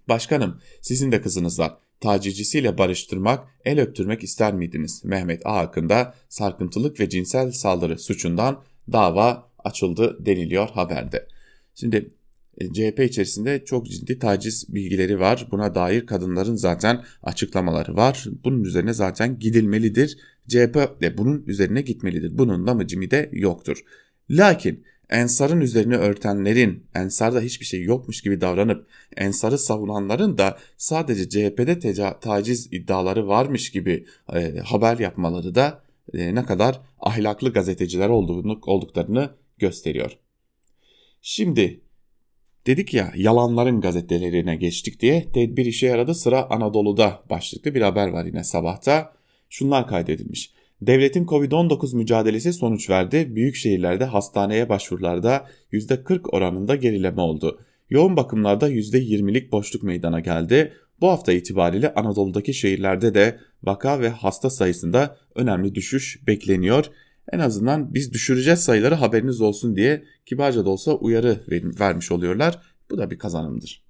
Başkanım 0.08 0.60
sizin 0.82 1.12
de 1.12 1.21
kızınız 1.21 1.60
var 1.60 1.77
tacizcisiyle 2.03 2.77
barıştırmak, 2.77 3.47
el 3.65 3.79
öptürmek 3.79 4.23
ister 4.23 4.53
miydiniz? 4.53 5.06
Mehmet 5.06 5.45
A 5.45 5.56
hakkında 5.56 6.13
sarkıntılık 6.29 6.99
ve 6.99 7.10
cinsel 7.10 7.51
saldırı 7.51 7.99
suçundan 7.99 8.63
dava 8.91 9.49
açıldı 9.60 10.25
deniliyor 10.25 10.69
haberde. 10.69 11.27
Şimdi 11.75 12.10
CHP 12.59 12.99
içerisinde 12.99 13.65
çok 13.65 13.87
ciddi 13.87 14.19
taciz 14.19 14.73
bilgileri 14.73 15.19
var. 15.19 15.47
Buna 15.51 15.75
dair 15.75 16.05
kadınların 16.05 16.55
zaten 16.55 17.03
açıklamaları 17.23 17.95
var. 17.95 18.25
Bunun 18.43 18.63
üzerine 18.63 18.93
zaten 18.93 19.39
gidilmelidir. 19.39 20.17
CHP 20.47 21.01
de 21.01 21.17
bunun 21.17 21.43
üzerine 21.47 21.81
gitmelidir. 21.81 22.37
Bunun 22.37 22.67
da 22.67 22.73
mıcımı 22.73 23.11
de 23.11 23.29
yoktur. 23.33 23.83
Lakin 24.29 24.83
Ensar'ın 25.09 25.61
üzerine 25.61 25.97
örtenlerin 25.97 26.83
Ensar'da 26.95 27.41
hiçbir 27.41 27.65
şey 27.65 27.83
yokmuş 27.83 28.21
gibi 28.21 28.41
davranıp 28.41 28.87
Ensar'ı 29.17 29.57
savunanların 29.57 30.37
da 30.37 30.57
sadece 30.77 31.29
CHP'de 31.29 31.79
taciz 32.19 32.67
iddiaları 32.73 33.27
varmış 33.27 33.71
gibi 33.71 34.05
e, 34.33 34.57
haber 34.57 34.99
yapmaları 34.99 35.55
da 35.55 35.83
e, 36.13 36.35
ne 36.35 36.45
kadar 36.45 36.81
ahlaklı 36.99 37.53
gazeteciler 37.53 38.09
olduğunu, 38.09 38.59
olduklarını 38.65 39.29
gösteriyor. 39.57 40.17
Şimdi 41.21 41.81
dedik 42.67 42.93
ya 42.93 43.12
yalanların 43.15 43.82
gazetelerine 43.82 44.56
geçtik 44.56 44.99
diye 44.99 45.32
tedbir 45.34 45.65
işe 45.65 45.88
yaradı 45.88 46.15
sıra 46.15 46.49
Anadolu'da 46.49 47.23
başlıklı 47.30 47.76
bir 47.76 47.82
haber 47.82 48.08
var 48.08 48.26
yine 48.26 48.43
sabahta. 48.43 49.13
Şunlar 49.49 49.88
kaydedilmiş. 49.88 50.52
Devletin 50.82 51.26
Covid-19 51.26 51.95
mücadelesi 51.95 52.54
sonuç 52.54 52.89
verdi. 52.89 53.36
Büyük 53.36 53.56
şehirlerde 53.56 54.06
hastaneye 54.06 54.69
başvurularda 54.69 55.45
%40 55.71 56.30
oranında 56.30 56.76
gerileme 56.76 57.21
oldu. 57.21 57.60
Yoğun 57.89 58.17
bakımlarda 58.17 58.69
%20'lik 58.69 59.52
boşluk 59.52 59.84
meydana 59.84 60.19
geldi. 60.19 60.73
Bu 61.02 61.10
hafta 61.10 61.34
itibariyle 61.34 61.93
Anadolu'daki 61.93 62.54
şehirlerde 62.54 63.13
de 63.13 63.39
vaka 63.63 63.99
ve 63.99 64.10
hasta 64.10 64.49
sayısında 64.49 65.17
önemli 65.36 65.76
düşüş 65.76 66.28
bekleniyor. 66.28 66.86
En 67.31 67.39
azından 67.39 67.93
biz 67.93 68.13
düşüreceğiz 68.13 68.59
sayıları 68.59 68.95
haberiniz 68.95 69.41
olsun 69.41 69.75
diye 69.75 70.03
kibarca 70.25 70.65
da 70.65 70.69
olsa 70.69 70.91
uyarı 70.91 71.43
vermiş 71.79 72.12
oluyorlar. 72.12 72.62
Bu 72.91 72.97
da 72.97 73.12
bir 73.12 73.17
kazanımdır. 73.17 73.83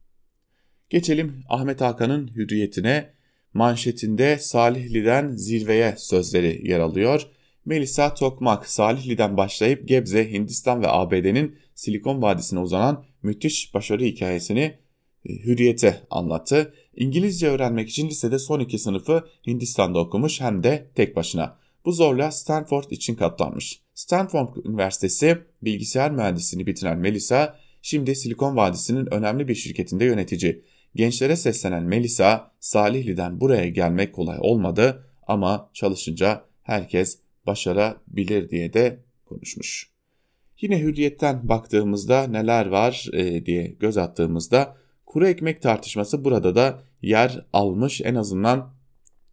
Geçelim 0.90 1.44
Ahmet 1.50 1.82
Hakan'ın 1.82 2.28
hürriyetine 2.28 3.14
manşetinde 3.54 4.38
Salihli'den 4.38 5.30
zirveye 5.30 5.96
sözleri 5.98 6.68
yer 6.68 6.80
alıyor. 6.80 7.28
Melisa 7.66 8.14
Tokmak, 8.14 8.70
Salihli'den 8.70 9.38
başlayıp 9.38 9.88
Gebze, 9.88 10.32
Hindistan 10.32 10.82
ve 10.82 10.88
ABD'nin 10.88 11.56
Silikon 11.76 12.22
Vadisi'ne 12.22 12.60
uzanan 12.60 13.06
müthiş 13.24 13.74
başarı 13.74 14.04
hikayesini 14.04 14.78
e, 15.26 15.34
Hürriyet'e 15.34 16.02
anlattı. 16.10 16.74
İngilizce 16.96 17.48
öğrenmek 17.48 17.90
için 17.90 18.10
lisede 18.10 18.40
son 18.40 18.60
iki 18.60 18.80
sınıfı 18.80 19.28
Hindistan'da 19.48 20.00
okumuş 20.00 20.42
hem 20.42 20.64
de 20.64 20.92
tek 20.96 21.16
başına. 21.16 21.63
Bu 21.86 21.92
zorla 21.92 22.32
Stanford 22.32 22.84
için 22.92 23.16
katlanmış. 23.16 23.82
Stanford 23.94 24.56
Üniversitesi 24.66 25.38
bilgisayar 25.62 26.12
mühendisliğini 26.12 26.68
bitiren 26.68 26.98
Melisa, 27.00 27.60
şimdi 27.82 28.16
Silikon 28.16 28.56
Vadisi'nin 28.56 29.14
önemli 29.14 29.48
bir 29.48 29.56
şirketinde 29.56 30.06
yönetici. 30.06 30.62
Gençlere 30.96 31.36
seslenen 31.36 31.84
Melisa, 31.84 32.52
Salihli'den 32.60 33.42
buraya 33.42 33.70
gelmek 33.70 34.14
kolay 34.14 34.38
olmadı 34.42 35.06
ama 35.28 35.70
çalışınca 35.74 36.46
herkes 36.62 37.20
başarabilir 37.46 38.50
diye 38.50 38.74
de 38.74 39.00
konuşmuş. 39.26 39.90
Yine 40.62 40.80
hürriyetten 40.80 41.50
baktığımızda 41.50 42.28
neler 42.28 42.66
var 42.66 43.08
e, 43.14 43.46
diye 43.46 43.68
göz 43.68 43.98
attığımızda 43.98 44.78
kuru 45.06 45.28
ekmek 45.28 45.62
tartışması 45.62 46.26
burada 46.26 46.56
da 46.56 46.84
yer 47.02 47.46
almış 47.54 48.02
en 48.02 48.16
azından 48.16 48.74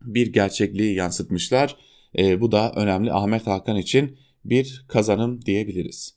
bir 0.03 0.33
gerçekliği 0.33 0.95
yansıtmışlar. 0.95 1.77
E, 2.19 2.41
bu 2.41 2.53
da 2.53 2.73
önemli 2.77 3.13
Ahmet 3.13 3.47
Hakan 3.47 3.77
için 3.77 4.17
bir 4.45 4.85
kazanım 4.89 5.45
diyebiliriz. 5.47 6.15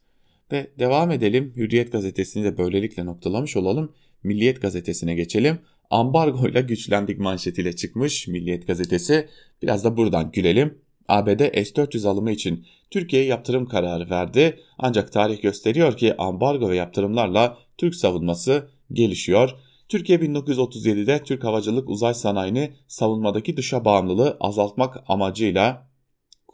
Ve 0.51 0.71
devam 0.79 1.11
edelim 1.11 1.53
Hürriyet 1.55 1.91
gazetesini 1.91 2.43
de 2.43 2.57
böylelikle 2.57 3.05
noktalamış 3.05 3.57
olalım. 3.57 3.93
Milliyet 4.23 4.61
gazetesine 4.61 5.15
geçelim. 5.15 5.59
Ambargoyla 5.89 6.61
güçlendik 6.61 7.19
manşetiyle 7.19 7.75
çıkmış 7.75 8.27
Milliyet 8.27 8.67
gazetesi. 8.67 9.27
Biraz 9.61 9.83
da 9.83 9.97
buradan 9.97 10.31
gülelim. 10.31 10.77
ABD 11.07 11.39
S-400 11.39 12.07
alımı 12.07 12.31
için 12.31 12.65
Türkiye'ye 12.91 13.27
yaptırım 13.27 13.65
kararı 13.65 14.09
verdi. 14.09 14.59
Ancak 14.77 15.11
tarih 15.11 15.41
gösteriyor 15.41 15.97
ki 15.97 16.17
ambargo 16.17 16.69
ve 16.69 16.75
yaptırımlarla 16.75 17.57
Türk 17.77 17.95
savunması 17.95 18.69
gelişiyor. 18.91 19.55
Türkiye 19.93 20.17
1937'de 20.17 21.23
Türk 21.23 21.43
havacılık 21.43 21.89
uzay 21.89 22.13
sanayini 22.13 22.73
savunmadaki 22.87 23.57
dışa 23.57 23.85
bağımlılığı 23.85 24.37
azaltmak 24.39 25.03
amacıyla 25.07 25.89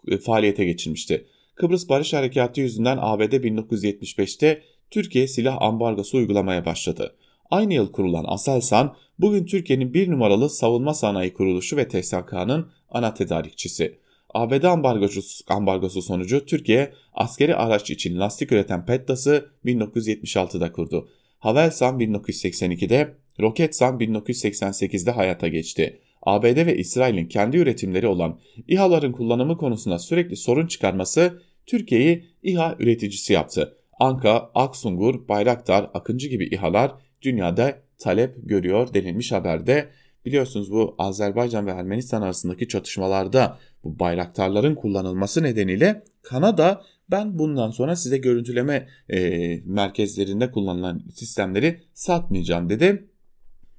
e, 0.07 0.17
faaliyete 0.17 0.65
geçirmişti. 0.65 1.27
Kıbrıs 1.55 1.89
Barış 1.89 2.13
Harekatı 2.13 2.61
yüzünden 2.61 2.97
ABD 3.01 3.33
1975'te 3.33 4.61
Türkiye 4.91 5.27
silah 5.27 5.61
ambargosu 5.61 6.17
uygulamaya 6.17 6.65
başladı. 6.65 7.15
Aynı 7.49 7.73
yıl 7.73 7.91
kurulan 7.91 8.25
Aselsan, 8.27 8.95
bugün 9.19 9.45
Türkiye'nin 9.45 9.93
bir 9.93 10.11
numaralı 10.11 10.49
savunma 10.49 10.93
sanayi 10.93 11.33
kuruluşu 11.33 11.77
ve 11.77 11.87
TSK'nın 11.87 12.71
ana 12.89 13.13
tedarikçisi. 13.13 13.99
ABD 14.33 14.63
ambargosu, 14.63 15.21
ambargosu 15.47 16.01
sonucu 16.01 16.45
Türkiye 16.45 16.93
askeri 17.13 17.55
araç 17.55 17.91
için 17.91 18.19
lastik 18.19 18.51
üreten 18.51 18.85
Pettas'ı 18.85 19.49
1976'da 19.65 20.71
kurdu. 20.71 21.09
Havelsan 21.39 21.99
1982'de, 21.99 23.15
Roketsan 23.39 23.99
1988'de 23.99 25.11
hayata 25.11 25.47
geçti. 25.47 25.99
ABD 26.21 26.65
ve 26.65 26.77
İsrail'in 26.77 27.27
kendi 27.27 27.57
üretimleri 27.57 28.07
olan 28.07 28.39
İHA'ların 28.67 29.11
kullanımı 29.11 29.57
konusunda 29.57 29.99
sürekli 29.99 30.35
sorun 30.35 30.67
çıkarması 30.67 31.41
Türkiye'yi 31.65 32.25
İHA 32.43 32.75
üreticisi 32.79 33.33
yaptı. 33.33 33.75
Anka, 33.99 34.51
Aksungur, 34.55 35.27
Bayraktar, 35.27 35.89
Akıncı 35.93 36.27
gibi 36.27 36.45
İHA'lar 36.45 36.91
dünyada 37.21 37.79
talep 37.97 38.35
görüyor 38.43 38.93
denilmiş 38.93 39.31
haberde. 39.31 39.89
Biliyorsunuz 40.25 40.71
bu 40.71 40.95
Azerbaycan 40.97 41.67
ve 41.67 41.71
Ermenistan 41.71 42.21
arasındaki 42.21 42.67
çatışmalarda 42.67 43.57
bu 43.83 43.99
bayraktarların 43.99 44.75
kullanılması 44.75 45.43
nedeniyle 45.43 46.03
Kanada 46.21 46.81
ben 47.11 47.39
bundan 47.39 47.71
sonra 47.71 47.95
size 47.95 48.17
görüntüleme 48.17 48.87
e, 49.09 49.59
merkezlerinde 49.65 50.51
kullanılan 50.51 51.03
sistemleri 51.13 51.81
satmayacağım 51.93 52.69
dedi. 52.69 53.09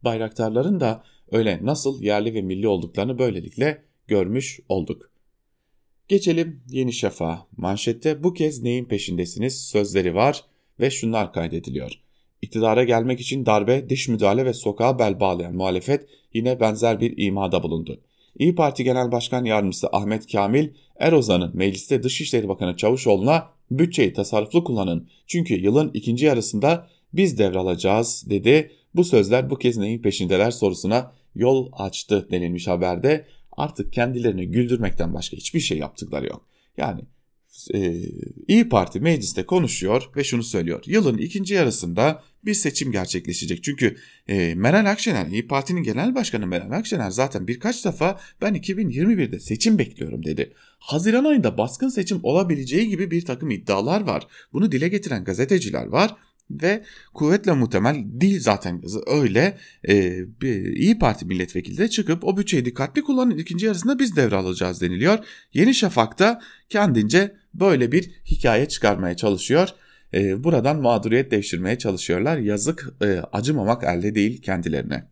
Bayraktarların 0.04 0.80
da 0.80 1.04
öyle 1.32 1.58
nasıl 1.62 2.02
yerli 2.02 2.34
ve 2.34 2.42
milli 2.42 2.68
olduklarını 2.68 3.18
böylelikle 3.18 3.82
görmüş 4.06 4.60
olduk. 4.68 5.10
Geçelim 6.08 6.62
Yeni 6.68 6.92
Şafak'a. 6.92 7.46
Manşette 7.56 8.24
bu 8.24 8.34
kez 8.34 8.62
neyin 8.62 8.84
peşindesiniz 8.84 9.60
sözleri 9.64 10.14
var 10.14 10.44
ve 10.80 10.90
şunlar 10.90 11.32
kaydediliyor. 11.32 11.92
İktidara 12.42 12.84
gelmek 12.84 13.20
için 13.20 13.46
darbe, 13.46 13.90
dış 13.90 14.08
müdahale 14.08 14.44
ve 14.44 14.52
sokağa 14.52 14.98
bel 14.98 15.20
bağlayan 15.20 15.54
muhalefet 15.54 16.06
yine 16.34 16.60
benzer 16.60 17.00
bir 17.00 17.14
imada 17.16 17.62
bulundu. 17.62 18.00
İyi 18.38 18.54
Parti 18.54 18.84
Genel 18.84 19.12
Başkan 19.12 19.44
Yardımcısı 19.44 19.88
Ahmet 19.92 20.32
Kamil, 20.32 20.68
Erozan'ın 20.96 21.56
mecliste 21.56 22.02
Dışişleri 22.02 22.48
Bakanı 22.48 22.76
Çavuşoğlu'na 22.76 23.48
bütçeyi 23.70 24.12
tasarruflu 24.12 24.64
kullanın 24.64 25.08
çünkü 25.26 25.54
yılın 25.54 25.90
ikinci 25.94 26.26
yarısında 26.26 26.86
biz 27.12 27.38
devralacağız 27.38 28.24
dedi. 28.30 28.72
Bu 28.94 29.04
sözler 29.04 29.50
bu 29.50 29.58
kez 29.58 29.76
neyin 29.76 30.02
peşindeler 30.02 30.50
sorusuna 30.50 31.12
yol 31.34 31.68
açtı 31.72 32.28
denilmiş 32.30 32.68
haberde. 32.68 33.26
Artık 33.52 33.92
kendilerini 33.92 34.50
güldürmekten 34.50 35.14
başka 35.14 35.36
hiçbir 35.36 35.60
şey 35.60 35.78
yaptıkları 35.78 36.26
yok. 36.26 36.46
Yani 36.76 37.00
e, 37.74 37.94
İyi 38.48 38.68
Parti 38.68 39.00
mecliste 39.00 39.46
konuşuyor 39.46 40.10
ve 40.16 40.24
şunu 40.24 40.42
söylüyor. 40.42 40.82
Yılın 40.86 41.18
ikinci 41.18 41.54
yarısında 41.54 42.22
bir 42.44 42.54
seçim 42.54 42.92
gerçekleşecek. 42.92 43.64
Çünkü 43.64 43.96
e, 44.28 44.54
Meral 44.54 44.90
Akşener, 44.90 45.26
İyi 45.26 45.46
Parti'nin 45.46 45.82
genel 45.82 46.14
başkanı 46.14 46.46
Meral 46.46 46.70
Akşener 46.70 47.10
zaten 47.10 47.48
birkaç 47.48 47.84
defa 47.84 48.20
ben 48.42 48.54
2021'de 48.54 49.40
seçim 49.40 49.78
bekliyorum 49.78 50.24
dedi. 50.24 50.52
Haziran 50.78 51.24
ayında 51.24 51.58
baskın 51.58 51.88
seçim 51.88 52.20
olabileceği 52.22 52.88
gibi 52.88 53.10
bir 53.10 53.24
takım 53.24 53.50
iddialar 53.50 54.00
var. 54.00 54.26
Bunu 54.52 54.72
dile 54.72 54.88
getiren 54.88 55.24
gazeteciler 55.24 55.86
var 55.86 56.16
ve 56.50 56.82
kuvvetle 57.14 57.52
muhtemel 57.52 57.96
değil 58.04 58.40
zaten 58.40 58.82
öyle 59.06 59.56
e, 59.88 60.24
İyi 60.74 60.98
Parti 60.98 61.24
milletvekili 61.24 61.78
de 61.78 61.88
çıkıp 61.88 62.24
o 62.24 62.36
bütçeyi 62.36 62.64
dikkatli 62.64 63.02
kullanın 63.02 63.38
ikinci 63.38 63.66
yarısında 63.66 63.98
biz 63.98 64.16
devralacağız 64.16 64.80
deniliyor. 64.80 65.18
Yeni 65.54 65.74
Şafak'ta 65.74 66.40
kendince 66.68 67.34
böyle 67.54 67.92
bir 67.92 68.10
hikaye 68.26 68.68
çıkarmaya 68.68 69.16
çalışıyor. 69.16 69.68
E, 70.14 70.44
buradan 70.44 70.80
mağduriyet 70.80 71.30
devşirmeye 71.30 71.78
çalışıyorlar. 71.78 72.38
Yazık 72.38 72.94
e, 73.02 73.06
acımamak 73.32 73.84
elde 73.84 74.14
değil 74.14 74.42
kendilerine. 74.42 75.04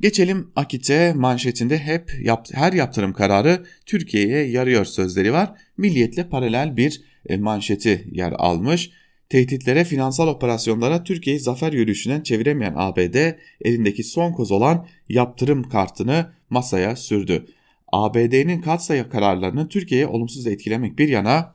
Geçelim 0.00 0.52
Akit'e 0.56 1.12
manşetinde 1.12 1.78
hep 1.78 2.12
yap, 2.22 2.48
her 2.52 2.72
yaptırım 2.72 3.12
kararı 3.12 3.64
Türkiye'ye 3.86 4.46
yarıyor 4.46 4.84
sözleri 4.84 5.32
var. 5.32 5.52
Milliyetle 5.76 6.28
paralel 6.28 6.76
bir 6.76 7.02
e, 7.26 7.36
manşeti 7.36 8.08
yer 8.12 8.32
almış. 8.32 8.90
Tehditlere, 9.28 9.84
finansal 9.84 10.28
operasyonlara 10.28 11.04
Türkiye'yi 11.04 11.40
zafer 11.40 11.72
yürüyüşünden 11.72 12.20
çeviremeyen 12.20 12.74
ABD 12.76 13.34
elindeki 13.60 14.04
son 14.04 14.32
koz 14.32 14.50
olan 14.50 14.86
yaptırım 15.08 15.68
kartını 15.68 16.32
masaya 16.50 16.96
sürdü. 16.96 17.46
ABD'nin 17.92 18.60
katsayı 18.60 19.08
kararlarını 19.08 19.68
Türkiye'ye 19.68 20.06
olumsuz 20.06 20.46
etkilemek 20.46 20.98
bir 20.98 21.08
yana 21.08 21.54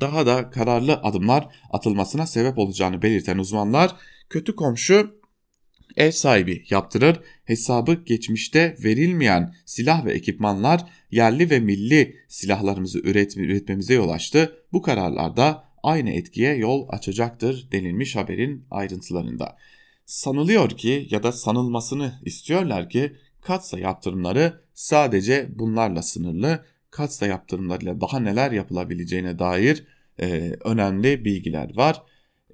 daha 0.00 0.26
da 0.26 0.50
kararlı 0.50 0.94
adımlar 0.94 1.48
atılmasına 1.70 2.26
sebep 2.26 2.58
olacağını 2.58 3.02
belirten 3.02 3.38
uzmanlar 3.38 3.96
kötü 4.30 4.56
komşu 4.56 5.18
ev 5.96 6.10
sahibi 6.10 6.64
yaptırır, 6.70 7.20
hesabı 7.44 7.94
geçmişte 7.94 8.76
verilmeyen 8.84 9.54
silah 9.66 10.04
ve 10.04 10.12
ekipmanlar 10.12 10.84
yerli 11.10 11.50
ve 11.50 11.60
milli 11.60 12.16
silahlarımızı 12.28 12.98
üretmemize 12.98 13.94
yol 13.94 14.10
açtı. 14.10 14.52
Bu 14.72 14.82
kararlarda 14.82 15.67
aynı 15.88 16.10
etkiye 16.10 16.54
yol 16.54 16.86
açacaktır 16.88 17.68
denilmiş 17.72 18.16
haberin 18.16 18.64
ayrıntılarında. 18.70 19.56
Sanılıyor 20.06 20.70
ki 20.70 21.06
ya 21.10 21.22
da 21.22 21.32
sanılmasını 21.32 22.12
istiyorlar 22.24 22.88
ki 22.88 23.12
katsa 23.40 23.78
yaptırımları 23.78 24.60
sadece 24.74 25.48
bunlarla 25.58 26.02
sınırlı. 26.02 26.64
Katsa 26.90 27.26
yaptırımlarıyla 27.26 28.00
daha 28.00 28.20
neler 28.20 28.52
yapılabileceğine 28.52 29.38
dair 29.38 29.84
e, 30.20 30.52
önemli 30.64 31.24
bilgiler 31.24 31.76
var. 31.76 32.02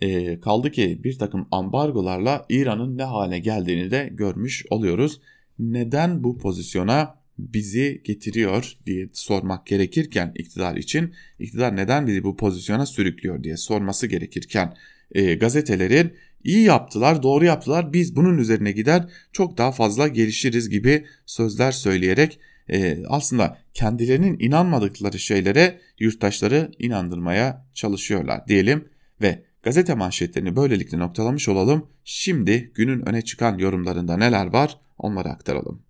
E, 0.01 0.41
kaldı 0.41 0.71
ki 0.71 1.01
bir 1.05 1.19
takım 1.19 1.49
ambargolarla 1.51 2.47
İran'ın 2.49 2.99
ne 2.99 3.05
hale 3.05 3.39
geldiğini 3.39 3.91
de 3.91 4.09
görmüş 4.13 4.67
oluyoruz. 4.71 5.21
Neden 5.59 6.25
bu 6.25 6.39
pozisyona 6.39 7.24
bizi 7.39 8.01
getiriyor 8.05 8.77
diye 8.87 9.09
sormak 9.13 9.67
gerekirken 9.67 10.33
iktidar 10.35 10.77
için 10.77 11.15
iktidar 11.39 11.77
neden 11.77 12.07
bizi 12.07 12.25
bu 12.25 12.37
pozisyona 12.37 12.87
sürüklüyor 12.87 13.45
diye 13.45 13.57
sorması 13.57 14.07
gerekirken 14.07 14.77
e, 15.13 15.35
gazetelerin 15.35 16.13
iyi 16.45 16.63
yaptılar 16.63 17.23
doğru 17.23 17.45
yaptılar 17.45 17.93
biz 17.93 18.17
bunun 18.17 18.39
üzerine 18.39 18.73
gider 18.73 19.09
çok 19.33 19.59
daha 19.59 19.73
fazla 19.73 20.09
gelişiriz 20.09 20.69
gibi 20.69 21.05
sözler 21.27 21.73
söyleyerek 21.73 22.39
e, 22.69 22.99
aslında 23.09 23.59
kendilerinin 23.75 24.37
inanmadıkları 24.39 25.19
şeylere 25.19 25.81
yurttaşları 25.99 26.71
inandırmaya 26.79 27.67
çalışıyorlar 27.75 28.47
diyelim 28.49 28.89
ve 29.23 29.43
gazete 29.63 29.95
manşetlerini 29.95 30.57
böylelikle 30.57 30.99
noktalamış 30.99 31.49
olalım. 31.49 31.87
Şimdi 32.05 32.73
günün 32.75 33.09
öne 33.09 33.23
çıkan 33.23 33.59
yorumlarında 33.59 34.17
neler 34.17 34.47
var 34.47 34.79
onları 34.99 35.29
aktaralım. 35.29 35.83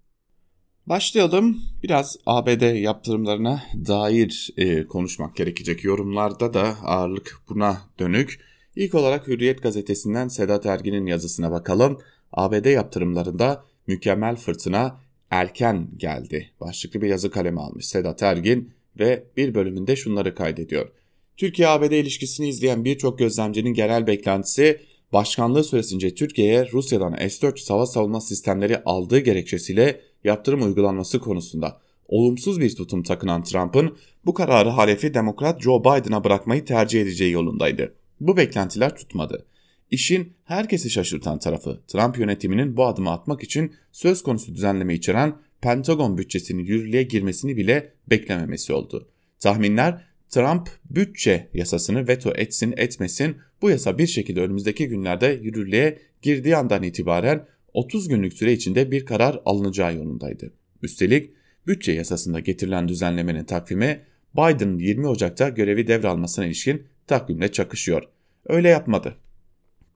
Başlayalım. 0.86 1.62
Biraz 1.82 2.16
ABD 2.26 2.74
yaptırımlarına 2.76 3.62
dair 3.86 4.50
e, 4.56 4.86
konuşmak 4.86 5.36
gerekecek. 5.36 5.84
Yorumlarda 5.84 6.54
da 6.54 6.76
ağırlık 6.84 7.38
buna 7.48 7.82
dönük. 7.98 8.40
İlk 8.76 8.94
olarak 8.94 9.28
Hürriyet 9.28 9.62
gazetesinden 9.62 10.28
Sedat 10.28 10.66
Ergin'in 10.66 11.06
yazısına 11.06 11.50
bakalım. 11.50 11.98
ABD 12.32 12.66
yaptırımlarında 12.66 13.64
mükemmel 13.86 14.36
fırtına 14.36 15.00
erken 15.30 15.88
geldi. 15.96 16.50
Başlıklı 16.60 17.02
bir 17.02 17.08
yazı 17.08 17.30
kalemi 17.30 17.60
almış 17.60 17.86
Sedat 17.86 18.22
Ergin 18.22 18.72
ve 18.98 19.24
bir 19.36 19.54
bölümünde 19.54 19.96
şunları 19.96 20.34
kaydediyor. 20.34 20.88
Türkiye-ABD 21.36 21.92
ilişkisini 21.92 22.48
izleyen 22.48 22.84
birçok 22.84 23.18
gözlemcinin 23.18 23.74
genel 23.74 24.06
beklentisi 24.06 24.80
başkanlığı 25.12 25.64
süresince 25.64 26.14
Türkiye'ye 26.14 26.68
Rusya'dan 26.72 27.12
S-4 27.12 27.68
hava 27.68 27.86
savunma 27.86 28.20
sistemleri 28.20 28.82
aldığı 28.84 29.18
gerekçesiyle 29.18 30.00
yaptırım 30.24 30.62
uygulanması 30.62 31.20
konusunda 31.20 31.80
olumsuz 32.08 32.60
bir 32.60 32.76
tutum 32.76 33.02
takınan 33.02 33.44
Trump'ın 33.44 33.96
bu 34.26 34.34
kararı 34.34 34.68
halefi 34.68 35.14
Demokrat 35.14 35.62
Joe 35.62 35.80
Biden'a 35.80 36.24
bırakmayı 36.24 36.64
tercih 36.64 37.02
edeceği 37.02 37.32
yolundaydı. 37.32 37.94
Bu 38.20 38.36
beklentiler 38.36 38.96
tutmadı. 38.96 39.46
İşin 39.90 40.32
herkesi 40.44 40.90
şaşırtan 40.90 41.38
tarafı 41.38 41.80
Trump 41.88 42.18
yönetiminin 42.18 42.76
bu 42.76 42.86
adımı 42.86 43.10
atmak 43.10 43.42
için 43.42 43.74
söz 43.92 44.22
konusu 44.22 44.54
düzenleme 44.54 44.94
içeren 44.94 45.36
Pentagon 45.60 46.18
bütçesinin 46.18 46.64
yürürlüğe 46.64 47.02
girmesini 47.02 47.56
bile 47.56 47.92
beklememesi 48.10 48.72
oldu. 48.72 49.08
Tahminler 49.38 50.04
Trump 50.28 50.68
bütçe 50.90 51.48
yasasını 51.54 52.08
veto 52.08 52.32
etsin 52.36 52.74
etmesin 52.76 53.36
bu 53.62 53.70
yasa 53.70 53.98
bir 53.98 54.06
şekilde 54.06 54.40
önümüzdeki 54.40 54.88
günlerde 54.88 55.40
yürürlüğe 55.42 55.98
girdiği 56.22 56.56
andan 56.56 56.82
itibaren 56.82 57.46
30 57.74 58.08
günlük 58.08 58.32
süre 58.32 58.52
içinde 58.52 58.90
bir 58.90 59.04
karar 59.04 59.40
alınacağı 59.44 59.96
yolundaydı. 59.96 60.52
Üstelik 60.82 61.30
bütçe 61.66 61.92
yasasında 61.92 62.40
getirilen 62.40 62.88
düzenlemenin 62.88 63.44
takvimi 63.44 64.00
Biden'ın 64.34 64.78
20 64.78 65.06
Ocak'ta 65.06 65.48
görevi 65.48 65.86
devralmasına 65.86 66.46
ilişkin 66.46 66.86
takvimle 67.06 67.52
çakışıyor. 67.52 68.02
Öyle 68.46 68.68
yapmadı. 68.68 69.16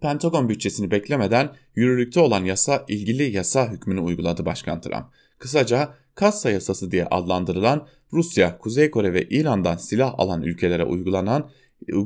Pentagon 0.01 0.49
bütçesini 0.49 0.91
beklemeden 0.91 1.51
yürürlükte 1.75 2.21
olan 2.21 2.45
yasa 2.45 2.85
ilgili 2.89 3.37
yasa 3.37 3.73
hükmünü 3.73 4.01
uyguladı 4.01 4.47
Başkan 4.47 4.81
Trump. 4.81 5.05
Kısaca 5.39 5.95
kassa 6.15 6.51
yasası 6.51 6.91
diye 6.91 7.07
adlandırılan 7.07 7.87
Rusya, 8.13 8.59
Kuzey 8.59 8.91
Kore 8.91 9.13
ve 9.13 9.29
İran'dan 9.29 9.77
silah 9.77 10.15
alan 10.19 10.43
ülkelere 10.43 10.85
uygulanan 10.85 11.51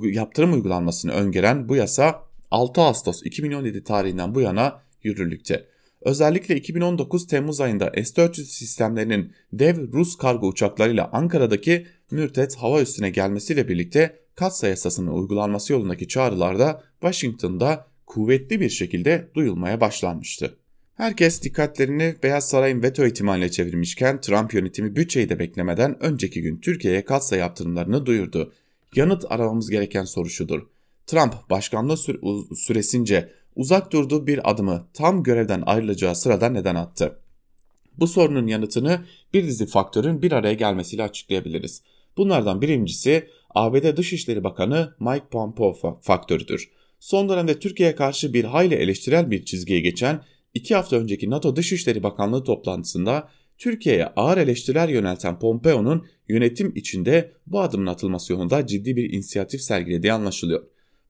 yaptırım 0.03 0.53
uygulanmasını 0.53 1.13
öngören 1.13 1.69
bu 1.69 1.77
yasa 1.77 2.23
6 2.51 2.81
Ağustos 2.81 3.23
2017 3.23 3.85
tarihinden 3.85 4.35
bu 4.35 4.41
yana 4.41 4.83
yürürlükte. 5.05 5.67
Özellikle 6.03 6.57
2019 6.57 7.27
Temmuz 7.27 7.61
ayında 7.61 7.93
S-400 7.95 8.45
sistemlerinin 8.45 9.33
dev 9.53 9.93
Rus 9.93 10.17
kargo 10.17 10.49
uçaklarıyla 10.49 11.11
Ankara'daki 11.13 11.87
Mürtet 12.11 12.57
hava 12.57 12.83
üstüne 12.83 13.11
gelmesiyle 13.11 13.69
birlikte 13.69 14.19
Katsa 14.35 14.69
yasasının 14.69 15.13
uygulanması 15.13 15.73
yolundaki 15.73 16.09
çağrılarda 16.09 16.83
Washington'da 17.01 17.87
kuvvetli 18.07 18.61
bir 18.61 18.71
şekilde 18.71 19.29
duyulmaya 19.35 19.81
başlanmıştı. 19.81 20.57
Herkes 20.95 21.43
dikkatlerini 21.43 22.15
Beyaz 22.23 22.49
Saray'ın 22.49 22.83
veto 22.83 23.07
ihtimaline 23.07 23.51
çevirmişken 23.51 24.21
Trump 24.21 24.55
yönetimi 24.55 24.97
bütçeyi 24.97 25.29
de 25.29 25.39
beklemeden 25.39 26.03
önceki 26.03 26.43
gün 26.43 26.57
Türkiye'ye 26.57 27.05
katsa 27.05 27.37
yaptırımlarını 27.37 28.07
duyurdu. 28.07 28.53
Yanıt 28.97 29.25
aramamız 29.31 29.71
gereken 29.71 30.05
soru 30.05 30.29
şudur. 30.29 30.63
Trump 31.07 31.35
başkanlığı 31.51 31.97
süre 31.97 32.19
süresince 32.57 33.29
uzak 33.57 33.93
durduğu 33.93 34.27
bir 34.27 34.51
adımı 34.51 34.87
tam 34.95 35.23
görevden 35.23 35.63
ayrılacağı 35.67 36.15
sırada 36.15 36.49
neden 36.49 36.75
attı? 36.75 37.19
Bu 37.99 38.07
sorunun 38.07 38.47
yanıtını 38.47 39.05
bir 39.35 39.45
dizi 39.45 39.67
faktörün 39.67 40.23
bir 40.23 40.33
araya 40.33 40.55
gelmesiyle 40.55 41.03
açıklayabiliriz. 41.03 41.83
Bunlardan 42.17 42.63
birincisi 42.63 43.29
ABD 43.51 43.97
Dışişleri 43.97 44.45
Bakanı 44.45 44.95
Mike 45.01 45.27
Pompeo 45.31 46.01
faktörüdür. 46.01 46.71
Son 47.01 47.29
dönemde 47.29 47.59
Türkiye'ye 47.59 47.95
karşı 47.95 48.35
bir 48.35 48.45
hayli 48.45 48.75
eleştirel 48.75 49.31
bir 49.31 49.45
çizgiye 49.45 49.81
geçen 49.81 50.25
iki 50.55 50.75
hafta 50.75 50.97
önceki 50.97 51.31
NATO 51.31 51.57
Dışişleri 51.57 52.03
Bakanlığı 52.03 52.45
toplantısında 52.45 53.29
Türkiye'ye 53.59 54.07
ağır 54.07 54.39
eleştiriler 54.39 54.89
yönelten 54.89 55.39
Pompeo'nun 55.39 56.07
yönetim 56.29 56.73
içinde 56.77 57.33
bu 57.47 57.61
adımın 57.61 57.87
atılması 57.87 58.33
yolunda 58.33 58.67
ciddi 58.67 58.97
bir 58.97 59.13
inisiyatif 59.13 59.61
sergilediği 59.61 60.13
anlaşılıyor. 60.13 60.63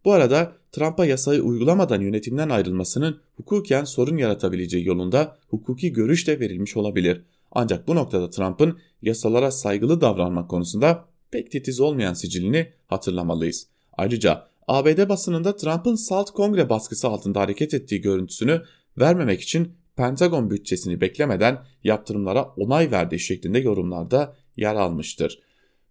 Bu 0.04 0.12
arada 0.12 0.52
Trump'a 0.72 1.06
yasayı 1.06 1.42
uygulamadan 1.42 2.00
yönetimden 2.00 2.48
ayrılmasının 2.48 3.20
hukuken 3.36 3.84
sorun 3.84 4.16
yaratabileceği 4.16 4.86
yolunda 4.86 5.38
hukuki 5.48 5.92
görüş 5.92 6.26
de 6.26 6.40
verilmiş 6.40 6.76
olabilir. 6.76 7.22
Ancak 7.52 7.88
bu 7.88 7.94
noktada 7.94 8.30
Trump'ın 8.30 8.78
yasalara 9.02 9.50
saygılı 9.50 10.00
davranmak 10.00 10.50
konusunda 10.50 11.04
pek 11.30 11.50
titiz 11.50 11.80
olmayan 11.80 12.14
sicilini 12.14 12.72
hatırlamalıyız. 12.86 13.66
Ayrıca 13.92 14.46
ABD 14.68 15.08
basınında 15.08 15.56
Trump'ın 15.56 15.94
Salt 15.94 16.30
Kongre 16.30 16.68
baskısı 16.68 17.08
altında 17.08 17.40
hareket 17.40 17.74
ettiği 17.74 18.00
görüntüsünü 18.00 18.62
vermemek 18.98 19.40
için 19.40 19.72
Pentagon 19.96 20.50
bütçesini 20.50 21.00
beklemeden 21.00 21.58
yaptırımlara 21.84 22.44
onay 22.44 22.90
verdiği 22.90 23.20
şeklinde 23.20 23.58
yorumlarda 23.58 24.36
yer 24.56 24.74
almıştır. 24.74 25.38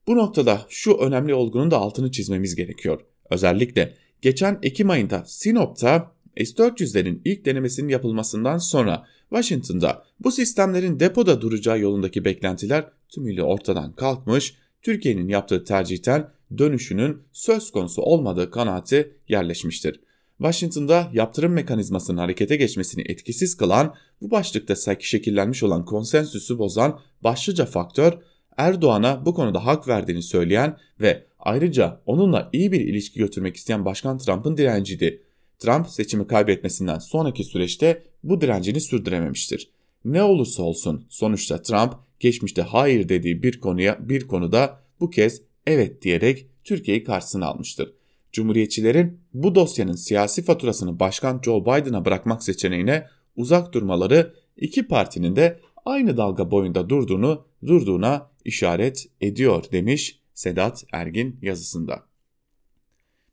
Bu 0.08 0.16
noktada 0.18 0.62
şu 0.70 0.98
önemli 0.98 1.34
olgunun 1.34 1.72
da 1.72 1.78
altını 1.78 2.12
çizmemiz 2.12 2.56
gerekiyor. 2.56 3.02
Özellikle 3.32 3.94
geçen 4.22 4.60
Ekim 4.64 4.90
ayında 4.90 5.24
Sinop'ta 5.26 6.12
S-400'lerin 6.38 7.22
ilk 7.26 7.46
denemesinin 7.46 7.90
yapılmasından 7.90 8.58
sonra 8.58 9.06
Washington'da 9.30 10.04
bu 10.20 10.32
sistemlerin 10.32 11.00
depoda 11.00 11.42
duracağı 11.42 11.80
yolundaki 11.80 12.26
beklentiler 12.26 12.86
tümüyle 13.10 13.44
ortadan 13.44 13.94
kalkmış, 13.96 14.56
Türkiye'nin 14.82 15.28
yaptığı 15.28 15.64
tercihten 15.64 16.30
dönüşünün 16.58 17.18
söz 17.32 17.72
konusu 17.72 18.02
olmadığı 18.02 18.52
kanaati 18.52 19.14
yerleşmiştir. 19.28 20.00
Washington'da 20.38 21.10
yaptırım 21.14 21.54
mekanizmasının 21.54 22.18
harekete 22.18 22.56
geçmesini 22.56 23.04
etkisiz 23.08 23.58
kılan, 23.58 23.96
bu 24.22 24.32
başlıkta 24.32 24.76
şekillenmiş 25.00 25.64
olan 25.64 25.86
konsensüsü 25.86 26.58
bozan 26.58 27.00
başlıca 27.24 27.66
faktör 27.66 28.14
Erdoğan'a 28.58 29.26
bu 29.26 29.34
konuda 29.34 29.66
hak 29.66 29.88
verdiğini 29.88 30.24
söyleyen 30.24 30.78
ve 31.02 31.26
ayrıca 31.42 32.02
onunla 32.06 32.50
iyi 32.54 32.72
bir 32.72 32.80
ilişki 32.80 33.20
götürmek 33.20 33.56
isteyen 33.56 33.86
Başkan 33.86 34.18
Trump'ın 34.18 34.58
direnciydi. 34.58 35.24
Trump 35.60 35.88
seçimi 35.88 36.28
kaybetmesinden 36.28 37.00
sonraki 37.00 37.44
süreçte 37.44 38.04
bu 38.24 38.42
direncini 38.42 38.82
sürdürememiştir. 38.82 39.70
Ne 40.06 40.24
olursa 40.24 40.64
olsun 40.64 41.06
sonuçta 41.10 41.62
Trump 41.62 41.94
geçmişte 42.20 42.62
hayır 42.62 43.10
dediği 43.10 43.44
bir 43.44 43.60
konuya 43.60 44.10
bir 44.10 44.28
konuda 44.28 44.80
bu 45.00 45.10
kez 45.10 45.42
evet 45.68 46.02
diyerek 46.02 46.48
Türkiye'yi 46.64 47.04
karşısına 47.04 47.46
almıştır. 47.46 47.94
Cumhuriyetçilerin 48.32 49.20
bu 49.34 49.56
dosyanın 49.56 49.96
siyasi 49.96 50.44
faturasını 50.44 51.00
Başkan 51.00 51.42
Joe 51.46 51.62
Biden'a 51.62 52.06
bırakmak 52.06 52.44
seçeneğine 52.44 53.08
uzak 53.36 53.74
durmaları 53.74 54.34
iki 54.58 54.88
partinin 54.88 55.36
de 55.36 55.60
aynı 55.86 56.18
dalga 56.18 56.52
boyunda 56.52 56.90
durduğunu 56.90 57.46
durduğuna 57.66 58.32
işaret 58.46 59.08
ediyor 59.22 59.64
demiş 59.72 60.21
Sedat 60.34 60.84
Ergin 60.92 61.40
yazısında. 61.42 62.06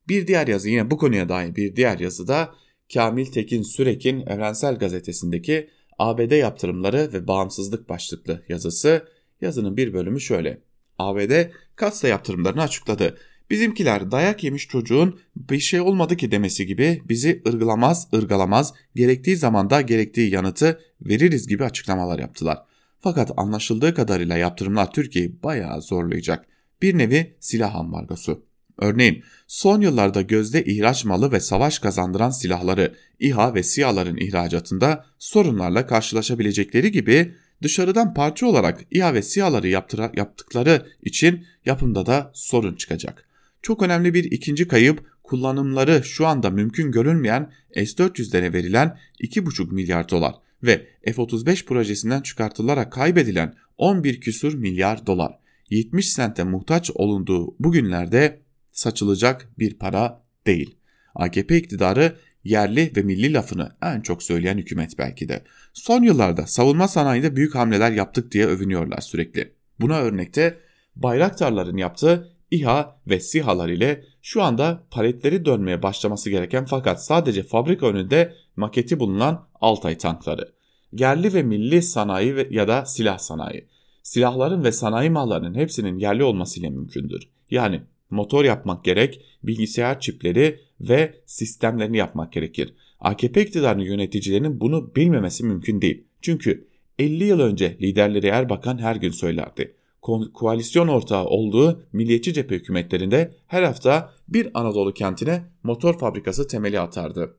Bir 0.09 0.27
diğer 0.27 0.47
yazı 0.47 0.69
yine 0.69 0.91
bu 0.91 0.99
konuya 0.99 1.29
dair 1.29 1.57
bir 1.57 1.77
diğer 1.77 1.99
yazıda 1.99 2.55
Kamil 2.95 3.27
Tekin 3.27 3.63
Sürek'in 3.63 4.21
Evrensel 4.21 4.79
Gazetesi'ndeki 4.79 5.71
ABD 5.99 6.33
yaptırımları 6.33 7.11
ve 7.13 7.27
bağımsızlık 7.27 7.89
başlıklı 7.89 8.45
yazısı. 8.49 9.09
Yazının 9.41 9.77
bir 9.77 9.93
bölümü 9.93 10.21
şöyle. 10.21 10.63
ABD 10.99 11.51
Katsa 11.77 12.09
yaptırımlarını 12.09 12.63
açıkladı. 12.63 13.19
Bizimkiler 13.51 14.11
dayak 14.11 14.45
yemiş 14.45 14.69
çocuğun 14.69 15.21
bir 15.37 15.59
şey 15.59 15.81
olmadı 15.81 16.17
ki 16.17 16.31
demesi 16.31 16.67
gibi 16.67 17.03
bizi 17.09 17.43
ırgılamaz, 17.49 18.09
ırgalamaz, 18.15 18.75
gerektiği 18.95 19.37
zamanda 19.37 19.81
gerektiği 19.81 20.31
yanıtı 20.31 20.81
veririz 21.01 21.47
gibi 21.47 21.65
açıklamalar 21.65 22.19
yaptılar. 22.19 22.59
Fakat 23.01 23.31
anlaşıldığı 23.37 23.95
kadarıyla 23.95 24.37
yaptırımlar 24.37 24.93
Türkiye'yi 24.93 25.43
bayağı 25.43 25.83
zorlayacak. 25.83 26.47
Bir 26.83 26.99
nevi 26.99 27.37
silah 27.41 27.75
ambargosu. 27.75 28.49
Örneğin 28.79 29.25
son 29.47 29.81
yıllarda 29.81 30.23
gözde 30.23 30.65
ihraç 30.65 31.05
malı 31.05 31.33
ve 31.33 31.41
savaş 31.41 31.79
kazandıran 31.79 32.31
silahları 32.31 32.95
İHA 33.21 33.55
ve 33.55 33.63
SİHA'ların 33.63 34.17
ihracatında 34.17 35.07
sorunlarla 35.19 35.87
karşılaşabilecekleri 35.87 36.93
gibi 36.93 37.35
dışarıdan 37.63 38.15
parça 38.15 38.47
olarak 38.47 38.85
İHA 38.91 39.15
ve 39.15 39.23
SİHA'ları 39.23 39.69
yaptıkları 40.17 40.87
için 41.03 41.47
yapımda 41.65 42.07
da 42.07 42.31
sorun 42.35 42.75
çıkacak. 42.75 43.29
Çok 43.63 43.83
önemli 43.83 44.15
bir 44.15 44.25
ikinci 44.25 44.69
kayıp 44.69 45.07
kullanımları 45.23 46.05
şu 46.05 46.27
anda 46.27 46.51
mümkün 46.51 46.93
görünmeyen 46.93 47.53
S-400'lere 47.75 48.53
verilen 48.53 48.99
2,5 49.21 49.75
milyar 49.75 50.09
dolar 50.09 50.35
ve 50.63 50.87
F-35 51.05 51.65
projesinden 51.65 52.21
çıkartılarak 52.21 52.93
kaybedilen 52.93 53.55
11 53.77 54.21
küsur 54.21 54.55
milyar 54.55 55.07
dolar. 55.07 55.39
70 55.71 56.13
sente 56.13 56.45
muhtaç 56.45 56.91
olunduğu 56.95 57.55
bugünlerde 57.61 58.43
saçılacak 58.73 59.49
bir 59.59 59.79
para 59.79 60.23
değil. 60.47 60.77
AKP 61.15 61.57
iktidarı 61.57 62.17
yerli 62.45 62.93
ve 62.97 63.03
milli 63.03 63.33
lafını 63.33 63.73
en 63.83 64.01
çok 64.01 64.23
söyleyen 64.23 64.59
hükümet 64.59 64.99
belki 64.99 65.29
de. 65.29 65.45
Son 65.73 66.03
yıllarda 66.03 66.47
savunma 66.47 66.89
sanayinde 66.89 67.37
büyük 67.37 67.55
hamleler 67.55 67.93
yaptık 67.93 68.33
diye 68.33 68.47
övünüyorlar 68.47 69.01
sürekli. 69.01 69.53
Buna 69.81 69.99
örnekte 69.99 70.59
Bayraktarların 70.97 71.77
yaptığı 71.77 72.33
İHA 72.51 73.01
ve 73.07 73.21
SİHA'lar 73.21 73.69
ile 73.69 74.05
şu 74.23 74.43
anda 74.43 74.85
paletleri 74.91 75.45
dönmeye 75.45 75.83
başlaması 75.83 76.31
gereken 76.31 76.65
fakat 76.65 77.05
sadece 77.05 77.43
fabrika 77.43 77.87
önünde 77.87 78.35
maketi 78.57 79.01
bulunan 79.01 79.49
Altay 79.61 79.99
tankları. 79.99 80.53
Yerli 80.93 81.35
ve 81.35 81.43
milli 81.43 81.83
sanayi 81.83 82.47
ya 82.51 82.69
da 82.69 82.85
silah 82.85 83.19
sanayi. 83.19 83.69
Silahların 84.09 84.65
ve 84.65 84.73
sanayi 84.73 85.11
mallarının 85.11 85.55
hepsinin 85.55 85.99
yerli 85.99 86.25
olmasıyla 86.25 86.71
mümkündür. 86.71 87.29
Yani 87.51 87.83
motor 88.11 88.45
yapmak 88.45 88.85
gerek, 88.85 89.21
bilgisayar 89.43 90.01
çipleri 90.01 90.61
ve 90.81 91.15
sistemlerini 91.27 91.97
yapmak 91.97 92.33
gerekir. 92.33 92.75
AKP 93.01 93.43
iktidarının 93.43 93.85
yöneticilerinin 93.85 94.61
bunu 94.61 94.95
bilmemesi 94.97 95.45
mümkün 95.45 95.83
değil. 95.83 96.05
Çünkü 96.23 96.69
50 96.99 97.25
yıl 97.25 97.41
önce 97.41 97.79
liderleri 97.81 98.27
Erbakan 98.27 98.79
her 98.79 98.97
gün 98.97 99.11
söylerdi 99.11 99.75
ko 100.01 100.33
koalisyon 100.35 100.89
ortağı 100.89 101.25
olduğu 101.25 101.83
milliyetçi 101.93 102.35
cephe 102.35 102.55
hükümetlerinde 102.55 103.35
her 103.47 103.63
hafta 103.63 104.13
bir 104.29 104.51
Anadolu 104.55 104.95
kentine 104.95 105.45
motor 105.63 105.99
fabrikası 105.99 106.49
temeli 106.49 106.81
atardı. 106.81 107.37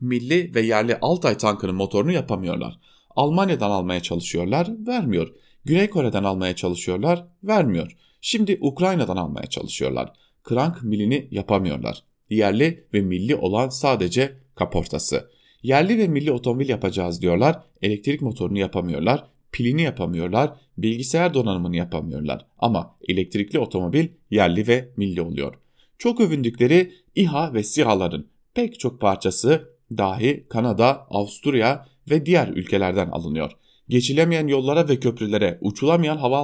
Milli 0.00 0.54
ve 0.54 0.60
yerli 0.60 0.98
Altay 1.00 1.38
tankının 1.38 1.74
motorunu 1.74 2.12
yapamıyorlar. 2.12 2.78
Almanya'dan 3.16 3.70
almaya 3.70 4.00
çalışıyorlar, 4.02 4.68
vermiyor. 4.86 5.34
Güney 5.64 5.90
Kore'den 5.90 6.24
almaya 6.24 6.56
çalışıyorlar, 6.56 7.26
vermiyor. 7.44 7.96
Şimdi 8.20 8.58
Ukrayna'dan 8.60 9.16
almaya 9.16 9.46
çalışıyorlar. 9.46 10.12
Krank 10.42 10.82
milini 10.82 11.28
yapamıyorlar. 11.30 12.02
Yerli 12.30 12.84
ve 12.94 13.00
milli 13.00 13.36
olan 13.36 13.68
sadece 13.68 14.36
kaportası. 14.54 15.30
Yerli 15.62 15.98
ve 15.98 16.08
milli 16.08 16.32
otomobil 16.32 16.68
yapacağız 16.68 17.22
diyorlar. 17.22 17.62
Elektrik 17.82 18.22
motorunu 18.22 18.58
yapamıyorlar 18.58 19.24
pilini 19.52 19.82
yapamıyorlar, 19.82 20.50
bilgisayar 20.78 21.34
donanımını 21.34 21.76
yapamıyorlar 21.76 22.46
ama 22.58 22.96
elektrikli 23.08 23.58
otomobil 23.58 24.08
yerli 24.30 24.66
ve 24.66 24.88
milli 24.96 25.22
oluyor. 25.22 25.54
Çok 25.98 26.20
övündükleri 26.20 26.92
İHA 27.14 27.54
ve 27.54 27.62
SİHA'ların 27.62 28.28
pek 28.54 28.80
çok 28.80 29.00
parçası 29.00 29.70
dahi 29.96 30.46
Kanada, 30.48 31.06
Avusturya 31.10 31.86
ve 32.10 32.26
diğer 32.26 32.48
ülkelerden 32.48 33.08
alınıyor. 33.08 33.52
Geçilemeyen 33.88 34.46
yollara 34.46 34.88
ve 34.88 35.00
köprülere, 35.00 35.58
uçulamayan 35.60 36.16
hava 36.16 36.38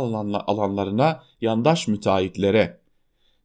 alanlarına, 0.47 1.23
yandaş 1.41 1.89
müteahhitlere 1.89 2.81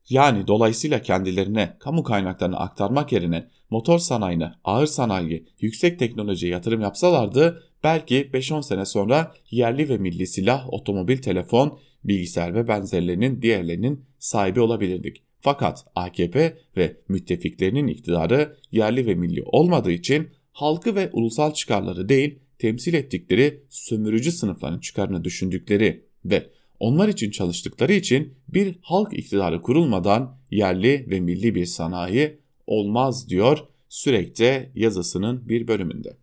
Yani 0.09 0.47
dolayısıyla 0.47 1.01
kendilerine 1.01 1.77
kamu 1.79 2.03
kaynaklarını 2.03 2.59
aktarmak 2.59 3.11
yerine 3.11 3.47
motor 3.69 3.99
sanayine, 3.99 4.51
ağır 4.63 4.85
sanayi, 4.85 5.45
yüksek 5.59 5.99
teknolojiye 5.99 6.51
yatırım 6.51 6.81
yapsalardı 6.81 7.63
belki 7.83 8.29
5-10 8.33 8.63
sene 8.63 8.85
sonra 8.85 9.31
yerli 9.51 9.89
ve 9.89 9.97
milli 9.97 10.27
silah, 10.27 10.73
otomobil, 10.73 11.17
telefon, 11.17 11.79
bilgisayar 12.03 12.55
ve 12.55 12.67
benzerlerinin 12.67 13.41
diğerlerinin 13.41 14.05
sahibi 14.19 14.61
olabilirdik. 14.61 15.23
Fakat 15.41 15.85
AKP 15.95 16.57
ve 16.77 16.97
müttefiklerinin 17.07 17.87
iktidarı 17.87 18.57
yerli 18.71 19.05
ve 19.05 19.15
milli 19.15 19.43
olmadığı 19.45 19.91
için 19.91 20.29
halkı 20.51 20.95
ve 20.95 21.09
ulusal 21.13 21.53
çıkarları 21.53 22.09
değil 22.09 22.39
temsil 22.59 22.93
ettikleri 22.93 23.63
sömürücü 23.69 24.31
sınıfların 24.31 24.79
çıkarını 24.79 25.23
düşündükleri 25.23 26.05
ve 26.25 26.49
onlar 26.79 27.07
için 27.07 27.31
çalıştıkları 27.31 27.93
için 27.93 28.33
bir 28.47 28.75
halk 28.81 29.13
iktidarı 29.13 29.61
kurulmadan 29.61 30.37
yerli 30.51 31.05
ve 31.09 31.19
milli 31.19 31.55
bir 31.55 31.65
sanayi 31.65 32.39
olmaz 32.67 33.29
diyor 33.29 33.59
sürekli 33.89 34.71
yazısının 34.75 35.49
bir 35.49 35.67
bölümünde. 35.67 36.17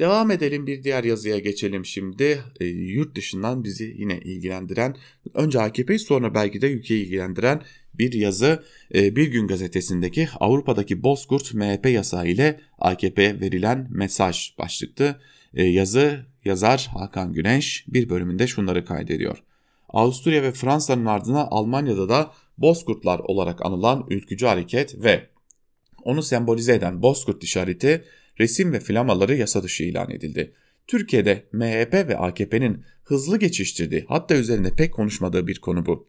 Devam 0.00 0.30
edelim 0.30 0.66
bir 0.66 0.82
diğer 0.82 1.04
yazıya 1.04 1.38
geçelim 1.38 1.84
şimdi. 1.84 2.44
E, 2.60 2.64
yurt 2.66 3.16
dışından 3.16 3.64
bizi 3.64 3.94
yine 3.98 4.18
ilgilendiren, 4.18 4.96
önce 5.34 5.60
AKP'yi 5.60 5.98
sonra 5.98 6.34
belki 6.34 6.60
de 6.60 6.72
ülkeyi 6.72 7.04
ilgilendiren 7.04 7.62
bir 7.94 8.12
yazı 8.12 8.64
e, 8.94 9.16
Bir 9.16 9.26
Gün 9.28 9.46
gazetesindeki 9.46 10.28
Avrupa'daki 10.40 11.02
Bozkurt 11.02 11.54
MHP 11.54 11.86
yasağı 11.86 12.28
ile 12.28 12.60
AKP'ye 12.78 13.40
verilen 13.40 13.88
mesaj 13.90 14.58
başlıktı. 14.58 15.20
E, 15.54 15.64
yazı 15.64 16.26
yazar 16.44 16.90
Hakan 16.92 17.32
Güneş 17.32 17.84
bir 17.88 18.08
bölümünde 18.08 18.46
şunları 18.46 18.84
kaydediyor. 18.84 19.42
Avusturya 19.88 20.42
ve 20.42 20.52
Fransa'nın 20.52 21.06
ardına 21.06 21.46
Almanya'da 21.50 22.08
da 22.08 22.32
Bozkurtlar 22.58 23.18
olarak 23.18 23.66
anılan 23.66 24.06
ülkücü 24.10 24.46
hareket 24.46 25.02
ve 25.02 25.26
onu 26.02 26.22
sembolize 26.22 26.74
eden 26.74 27.02
Bozkurt 27.02 27.44
işareti 27.44 28.04
resim 28.40 28.72
ve 28.72 28.80
flamaları 28.80 29.36
yasa 29.36 29.62
dışı 29.62 29.84
ilan 29.84 30.10
edildi. 30.10 30.52
Türkiye'de 30.86 31.44
MHP 31.52 31.94
ve 31.94 32.16
AKP'nin 32.16 32.84
hızlı 33.04 33.38
geçiştirdiği 33.38 34.04
hatta 34.08 34.34
üzerinde 34.34 34.74
pek 34.76 34.94
konuşmadığı 34.94 35.46
bir 35.46 35.60
konu 35.60 35.86
bu. 35.86 36.08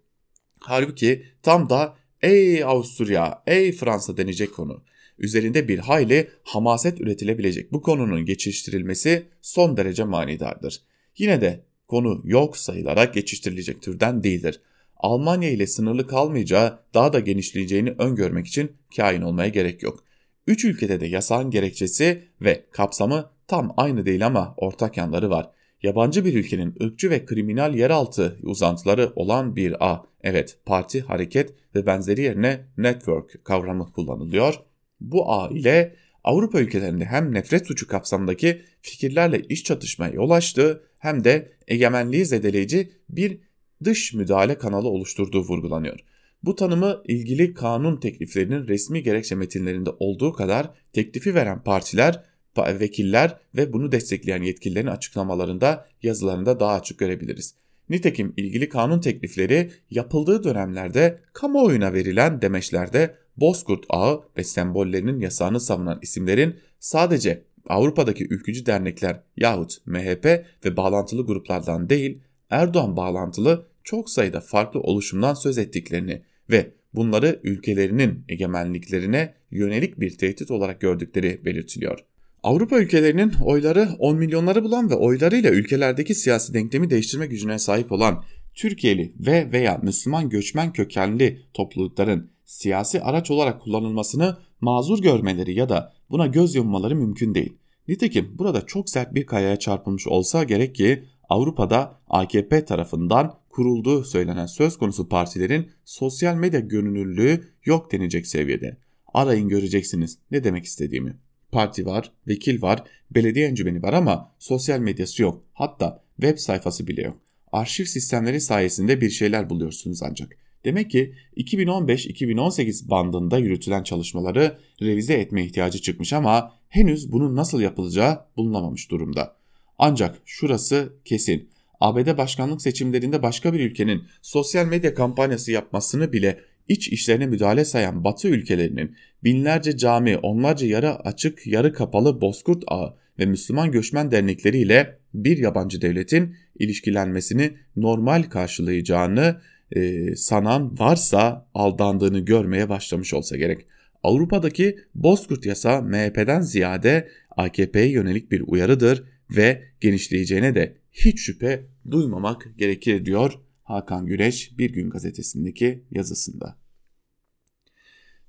Halbuki 0.60 1.26
tam 1.44 1.70
da 1.70 1.96
ey 2.22 2.64
Avusturya, 2.64 3.44
ey 3.48 3.72
Fransa 3.72 4.18
denecek 4.18 4.54
konu. 4.54 4.84
Üzerinde 5.20 5.68
bir 5.68 5.80
hayli 5.80 6.30
hamaset 6.44 7.02
üretilebilecek 7.02 7.72
bu 7.72 7.82
konunun 7.82 8.26
geçiştirilmesi 8.26 9.24
son 9.42 9.78
derece 9.78 10.04
manidardır. 10.04 10.82
Yine 11.18 11.42
de 11.42 11.64
konu 11.88 12.22
yok 12.26 12.58
sayılarak 12.58 13.14
geçiştirilecek 13.14 13.82
türden 13.82 14.24
değildir. 14.24 14.62
Almanya 14.98 15.50
ile 15.50 15.68
sınırlı 15.68 16.08
kalmayacağı 16.08 16.80
daha 16.94 17.14
da 17.14 17.20
genişleyeceğini 17.20 17.92
öngörmek 17.92 18.48
için 18.48 18.72
kain 18.96 19.22
olmaya 19.22 19.50
gerek 19.50 19.84
yok. 19.84 20.04
Üç 20.52 20.66
ülkede 20.66 21.00
de 21.00 21.08
yasağın 21.08 21.52
gerekçesi 21.52 22.24
ve 22.42 22.66
kapsamı 22.72 23.30
tam 23.48 23.74
aynı 23.78 24.06
değil 24.06 24.26
ama 24.26 24.54
ortak 24.58 24.98
yanları 24.98 25.30
var. 25.30 25.50
Yabancı 25.84 26.26
bir 26.26 26.34
ülkenin 26.34 26.76
ırkçı 26.84 27.10
ve 27.10 27.26
kriminal 27.26 27.76
yeraltı 27.76 28.40
uzantıları 28.44 29.12
olan 29.16 29.56
bir 29.56 29.92
A, 29.92 30.06
evet 30.24 30.58
parti, 30.66 31.02
hareket 31.02 31.54
ve 31.76 31.86
benzeri 31.86 32.22
yerine 32.22 32.66
network 32.78 33.46
kavramı 33.46 33.92
kullanılıyor. 33.94 34.56
Bu 35.02 35.32
A 35.34 35.50
ile 35.50 35.96
Avrupa 36.24 36.60
ülkelerinde 36.60 37.06
hem 37.06 37.34
nefret 37.34 37.68
suçu 37.68 37.88
kapsamındaki 37.88 38.62
fikirlerle 38.82 39.40
iş 39.40 39.64
çatışmaya 39.64 40.14
yol 40.14 40.30
açtığı 40.30 40.84
hem 40.98 41.24
de 41.24 41.52
egemenliği 41.68 42.26
zedeleyici 42.26 42.92
bir 43.10 43.38
dış 43.84 44.14
müdahale 44.14 44.58
kanalı 44.58 44.88
oluşturduğu 44.88 45.42
vurgulanıyor. 45.42 46.00
Bu 46.44 46.56
tanımı 46.56 47.02
ilgili 47.06 47.54
kanun 47.54 47.98
tekliflerinin 47.98 48.68
resmi 48.68 49.04
gerekçe 49.04 49.36
metinlerinde 49.36 49.90
olduğu 50.00 50.34
kadar 50.34 50.70
teklifi 50.94 51.36
veren 51.36 51.64
partiler, 51.64 52.24
vekiller 52.58 53.38
ve 53.56 53.74
bunu 53.74 53.92
destekleyen 53.92 54.44
yetkililerin 54.44 54.88
açıklamalarında 54.88 55.86
yazılarında 56.04 56.60
daha 56.60 56.74
açık 56.74 57.00
görebiliriz. 57.00 57.56
Nitekim 57.90 58.34
ilgili 58.38 58.70
kanun 58.70 59.00
teklifleri 59.00 59.72
yapıldığı 59.90 60.44
dönemlerde 60.44 61.20
kamuoyuna 61.34 61.94
verilen 61.94 62.42
demeçlerde 62.42 63.16
Bozkurt 63.38 63.86
Ağı 63.90 64.24
ve 64.38 64.44
sembollerinin 64.44 65.20
yasağını 65.20 65.60
savunan 65.60 66.00
isimlerin 66.02 66.56
sadece 66.80 67.44
Avrupa'daki 67.70 68.28
ülkücü 68.30 68.66
dernekler 68.66 69.24
yahut 69.38 69.78
MHP 69.86 70.26
ve 70.66 70.78
bağlantılı 70.78 71.26
gruplardan 71.26 71.90
değil 71.90 72.22
Erdoğan 72.50 72.98
bağlantılı 72.98 73.66
çok 73.84 74.10
sayıda 74.10 74.42
farklı 74.42 74.80
oluşumdan 74.80 75.34
söz 75.34 75.58
ettiklerini 75.58 76.22
ve 76.52 76.74
bunları 76.94 77.40
ülkelerinin 77.44 78.26
egemenliklerine 78.30 79.34
yönelik 79.52 80.00
bir 80.00 80.18
tehdit 80.18 80.52
olarak 80.52 80.82
gördükleri 80.82 81.46
belirtiliyor. 81.46 82.00
Avrupa 82.44 82.80
ülkelerinin 82.80 83.32
oyları 83.44 83.90
10 84.00 84.18
milyonları 84.18 84.64
bulan 84.64 84.90
ve 84.90 84.96
oylarıyla 84.96 85.52
ülkelerdeki 85.52 86.16
siyasi 86.16 86.54
denklemi 86.54 86.90
değiştirme 86.90 87.28
gücüne 87.28 87.60
sahip 87.60 87.92
olan 87.92 88.24
Türkiye'li 88.56 89.14
ve 89.20 89.52
veya 89.52 89.80
Müslüman 89.84 90.30
göçmen 90.30 90.74
kökenli 90.74 91.42
toplulukların 91.54 92.32
siyasi 92.46 93.02
araç 93.02 93.32
olarak 93.32 93.62
kullanılmasını 93.62 94.38
mazur 94.62 95.02
görmeleri 95.02 95.54
ya 95.54 95.70
da 95.70 95.94
buna 96.10 96.28
göz 96.28 96.56
yummaları 96.56 96.96
mümkün 96.96 97.36
değil. 97.36 97.58
Nitekim 97.88 98.36
burada 98.38 98.66
çok 98.66 98.90
sert 98.90 99.16
bir 99.16 99.26
kayaya 99.26 99.60
çarpılmış 99.60 100.08
olsa 100.08 100.44
gerek 100.44 100.76
ki 100.76 101.04
Avrupa'da 101.30 102.00
AKP 102.10 102.66
tarafından 102.66 103.41
kurulduğu 103.52 104.04
söylenen 104.04 104.46
söz 104.46 104.78
konusu 104.78 105.10
partilerin 105.10 105.72
sosyal 105.86 106.36
medya 106.36 106.60
görünürlüğü 106.60 107.48
yok 107.66 107.92
denecek 107.92 108.28
seviyede. 108.28 108.78
Arayın 109.14 109.50
göreceksiniz 109.50 110.18
ne 110.32 110.44
demek 110.44 110.66
istediğimi. 110.66 111.18
Parti 111.52 111.86
var, 111.86 112.12
vekil 112.28 112.62
var, 112.62 112.84
belediye 113.12 113.48
encümeni 113.48 113.84
var 113.84 113.94
ama 113.94 114.32
sosyal 114.40 114.80
medyası 114.80 115.22
yok. 115.22 115.44
Hatta 115.54 116.04
web 116.16 116.38
sayfası 116.38 116.88
bile 116.88 117.02
yok. 117.02 117.18
Arşiv 117.52 117.86
sistemleri 117.86 118.42
sayesinde 118.42 119.02
bir 119.02 119.10
şeyler 119.10 119.50
buluyorsunuz 119.50 120.04
ancak. 120.04 120.38
Demek 120.66 120.92
ki 120.92 121.14
2015-2018 121.38 122.90
bandında 122.90 123.38
yürütülen 123.38 123.84
çalışmaları 123.84 124.58
revize 124.82 125.14
etme 125.14 125.46
ihtiyacı 125.46 125.82
çıkmış 125.82 126.14
ama 126.14 126.54
henüz 126.70 127.12
bunun 127.12 127.36
nasıl 127.36 127.62
yapılacağı 127.62 128.26
bulunamamış 128.38 128.92
durumda. 128.92 129.36
Ancak 129.78 130.22
şurası 130.26 130.94
kesin. 131.06 131.50
ABD 131.82 132.18
başkanlık 132.18 132.62
seçimlerinde 132.62 133.24
başka 133.24 133.54
bir 133.54 133.60
ülkenin 133.60 134.04
sosyal 134.22 134.66
medya 134.66 134.94
kampanyası 134.94 135.52
yapmasını 135.52 136.14
bile 136.14 136.40
iç 136.68 136.88
işlerine 136.88 137.26
müdahale 137.26 137.66
sayan 137.66 138.04
Batı 138.04 138.28
ülkelerinin 138.28 138.96
binlerce 139.24 139.78
cami, 139.78 140.18
onlarca 140.18 140.68
yarı 140.68 140.96
açık, 140.96 141.48
yarı 141.48 141.74
kapalı 141.74 142.22
Bozkurt 142.22 142.64
Ağı 142.68 142.96
ve 143.20 143.26
Müslüman 143.26 143.72
göçmen 143.72 144.12
dernekleriyle 144.12 144.98
bir 145.14 145.38
yabancı 145.38 145.82
devletin 145.82 146.36
ilişkilenmesini 146.60 147.54
normal 147.76 148.24
karşılayacağını 148.24 149.42
e, 149.72 150.16
sanan 150.16 150.80
varsa 150.80 151.48
aldandığını 151.54 152.20
görmeye 152.20 152.70
başlamış 152.70 153.14
olsa 153.14 153.38
gerek. 153.38 153.66
Avrupa'daki 154.04 154.80
Bozkurt 154.96 155.46
yasa 155.46 155.82
MHP'den 155.82 156.42
ziyade 156.42 157.08
AKP'ye 157.38 157.90
yönelik 157.90 158.32
bir 158.32 158.44
uyarıdır 158.48 159.04
ve 159.30 159.64
genişleyeceğine 159.82 160.56
de 160.56 160.78
hiç 160.92 161.20
şüphe 161.20 161.71
duymamak 161.92 162.54
gerekir 162.58 163.06
diyor 163.06 163.40
Hakan 163.64 164.06
Güneş 164.06 164.58
Bir 164.58 164.74
Gün 164.74 164.90
gazetesindeki 164.90 165.84
yazısında. 165.92 166.58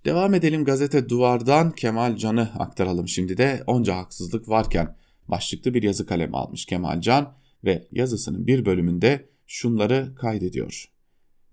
Devam 0.04 0.34
edelim 0.34 0.64
gazete 0.64 1.08
Duvar'dan 1.08 1.72
Kemal 1.72 2.16
Can'ı 2.16 2.50
aktaralım 2.58 3.08
şimdi 3.08 3.36
de 3.36 3.62
onca 3.66 3.96
haksızlık 3.96 4.48
varken 4.48 4.96
başlıklı 5.28 5.74
bir 5.74 5.82
yazı 5.82 6.06
kalemi 6.06 6.36
almış 6.36 6.66
Kemal 6.66 7.00
Can 7.00 7.34
ve 7.64 7.88
yazısının 7.92 8.46
bir 8.46 8.64
bölümünde 8.64 9.28
şunları 9.46 10.14
kaydediyor. 10.14 10.92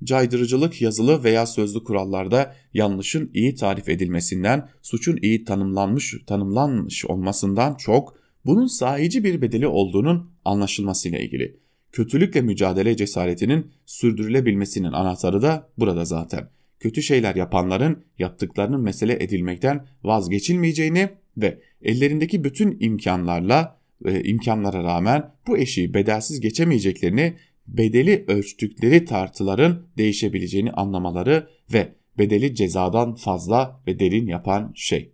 Caydırıcılık 0.04 0.82
yazılı 0.82 1.24
veya 1.24 1.46
sözlü 1.46 1.84
kurallarda 1.84 2.56
yanlışın 2.74 3.32
iyi 3.34 3.56
tarif 3.56 3.90
edilmesinden, 3.90 4.70
suçun 4.82 5.20
iyi 5.22 5.44
tanımlanmış 5.44 6.16
tanımlanmış 6.28 7.06
olmasından 7.06 7.76
çok 7.76 8.18
bunun 8.46 8.68
sahici 8.68 9.24
bir 9.24 9.42
bedeli 9.42 9.68
olduğunun 9.68 10.32
anlaşılmasıyla 10.46 11.20
ilgili. 11.20 11.60
Kötülükle 11.92 12.42
mücadele 12.42 12.96
cesaretinin 12.96 13.72
sürdürülebilmesinin 13.86 14.92
anahtarı 14.92 15.42
da 15.42 15.70
burada 15.78 16.06
zaten. 16.06 16.50
Kötü 16.80 17.02
şeyler 17.02 17.36
yapanların 17.36 18.04
yaptıklarının 18.20 18.82
mesele 18.82 19.24
edilmekten 19.24 19.88
vazgeçilmeyeceğini 20.04 21.10
ve 21.38 21.60
ellerindeki 21.82 22.44
bütün 22.44 22.78
imkanlarla 22.80 23.80
e, 24.06 24.24
imkanlara 24.24 24.84
rağmen 24.84 25.32
bu 25.48 25.58
eşiği 25.58 25.94
bedelsiz 25.94 26.40
geçemeyeceklerini 26.40 27.34
bedeli 27.68 28.26
ölçtükleri 28.28 29.06
tartıların 29.06 29.88
değişebileceğini 29.98 30.72
anlamaları 30.72 31.48
ve 31.74 31.96
bedeli 32.18 32.56
cezadan 32.56 33.16
fazla 33.16 33.82
ve 33.88 34.00
derin 34.00 34.28
yapan 34.28 34.72
şey. 34.76 35.12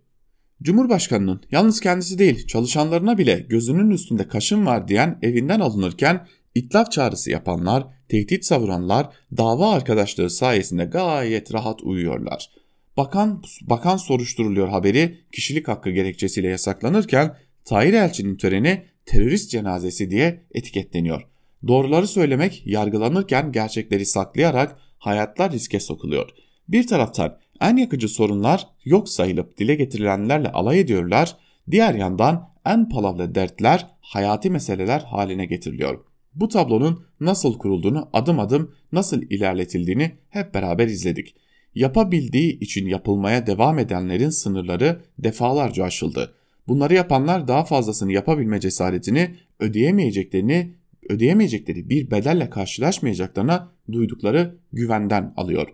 Cumhurbaşkanının 0.62 1.40
yalnız 1.50 1.80
kendisi 1.80 2.18
değil 2.18 2.46
çalışanlarına 2.46 3.18
bile 3.18 3.46
gözünün 3.48 3.90
üstünde 3.90 4.28
kaşın 4.28 4.66
var 4.66 4.88
diyen 4.88 5.18
evinden 5.22 5.60
alınırken 5.60 6.26
İtlaf 6.56 6.92
çağrısı 6.92 7.30
yapanlar, 7.30 7.86
tehdit 8.08 8.44
savuranlar 8.44 9.08
dava 9.36 9.72
arkadaşları 9.72 10.30
sayesinde 10.30 10.84
gayet 10.84 11.54
rahat 11.54 11.82
uyuyorlar. 11.82 12.50
Bakan, 12.96 13.42
bakan 13.62 13.96
soruşturuluyor 13.96 14.68
haberi 14.68 15.18
kişilik 15.32 15.68
hakkı 15.68 15.90
gerekçesiyle 15.90 16.48
yasaklanırken 16.48 17.36
Tahir 17.64 17.92
Elçi'nin 17.92 18.36
töreni 18.36 18.84
terörist 19.06 19.50
cenazesi 19.50 20.10
diye 20.10 20.46
etiketleniyor. 20.54 21.22
Doğruları 21.66 22.06
söylemek 22.06 22.66
yargılanırken 22.66 23.52
gerçekleri 23.52 24.06
saklayarak 24.06 24.76
hayatlar 24.98 25.52
riske 25.52 25.80
sokuluyor. 25.80 26.30
Bir 26.68 26.86
taraftan 26.86 27.38
en 27.60 27.76
yakıcı 27.76 28.08
sorunlar 28.08 28.66
yok 28.84 29.08
sayılıp 29.08 29.58
dile 29.58 29.74
getirilenlerle 29.74 30.52
alay 30.52 30.80
ediyorlar. 30.80 31.36
Diğer 31.70 31.94
yandan 31.94 32.50
en 32.66 32.88
palavra 32.88 33.34
dertler 33.34 33.86
hayati 34.00 34.50
meseleler 34.50 35.00
haline 35.00 35.46
getiriliyor. 35.46 36.15
Bu 36.36 36.48
tablonun 36.48 37.04
nasıl 37.20 37.58
kurulduğunu 37.58 38.08
adım 38.12 38.40
adım 38.40 38.74
nasıl 38.92 39.22
ilerletildiğini 39.22 40.12
hep 40.28 40.54
beraber 40.54 40.86
izledik. 40.86 41.34
Yapabildiği 41.74 42.58
için 42.60 42.86
yapılmaya 42.86 43.46
devam 43.46 43.78
edenlerin 43.78 44.30
sınırları 44.30 45.00
defalarca 45.18 45.84
aşıldı. 45.84 46.34
Bunları 46.68 46.94
yapanlar 46.94 47.48
daha 47.48 47.64
fazlasını 47.64 48.12
yapabilme 48.12 48.60
cesaretini 48.60 49.34
ödeyemeyeceklerini 49.60 50.74
ödeyemeyecekleri 51.08 51.90
bir 51.90 52.10
bedelle 52.10 52.50
karşılaşmayacaklarına 52.50 53.72
duydukları 53.92 54.58
güvenden 54.72 55.32
alıyor. 55.36 55.68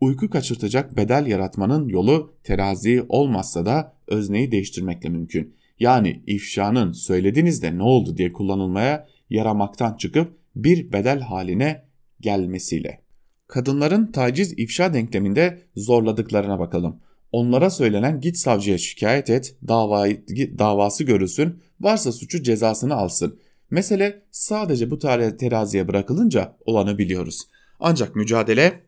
Uyku 0.00 0.30
kaçırtacak 0.30 0.96
bedel 0.96 1.26
yaratmanın 1.26 1.88
yolu 1.88 2.32
terazi 2.44 3.04
olmazsa 3.08 3.66
da 3.66 3.92
özneyi 4.08 4.52
değiştirmekle 4.52 5.08
mümkün. 5.08 5.54
Yani 5.80 6.22
ifşanın 6.26 6.92
söylediniz 6.92 7.62
de 7.62 7.78
ne 7.78 7.82
oldu 7.82 8.16
diye 8.16 8.32
kullanılmaya 8.32 9.06
yaramaktan 9.34 9.96
çıkıp 9.96 10.38
bir 10.56 10.92
bedel 10.92 11.20
haline 11.20 11.84
gelmesiyle. 12.20 13.04
Kadınların 13.46 14.12
taciz 14.12 14.58
ifşa 14.58 14.94
denkleminde 14.94 15.62
zorladıklarına 15.76 16.58
bakalım. 16.58 17.00
Onlara 17.32 17.70
söylenen 17.70 18.20
git 18.20 18.36
savcıya 18.36 18.78
şikayet 18.78 19.30
et, 19.30 19.56
davayı, 19.68 20.24
davası 20.58 21.04
görülsün, 21.04 21.62
varsa 21.80 22.12
suçu 22.12 22.42
cezasını 22.42 22.94
alsın. 22.94 23.40
Mesele 23.70 24.22
sadece 24.30 24.90
bu 24.90 24.98
teraziye 25.38 25.88
bırakılınca 25.88 26.56
olanı 26.64 26.98
biliyoruz. 26.98 27.42
Ancak 27.80 28.16
mücadele 28.16 28.82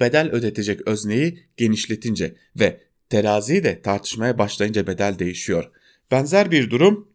bedel 0.00 0.30
ödetecek 0.30 0.88
özneyi 0.88 1.38
genişletince 1.56 2.34
ve 2.60 2.80
teraziyi 3.08 3.64
de 3.64 3.82
tartışmaya 3.82 4.38
başlayınca 4.38 4.86
bedel 4.86 5.18
değişiyor. 5.18 5.70
Benzer 6.10 6.50
bir 6.50 6.70
durum 6.70 7.08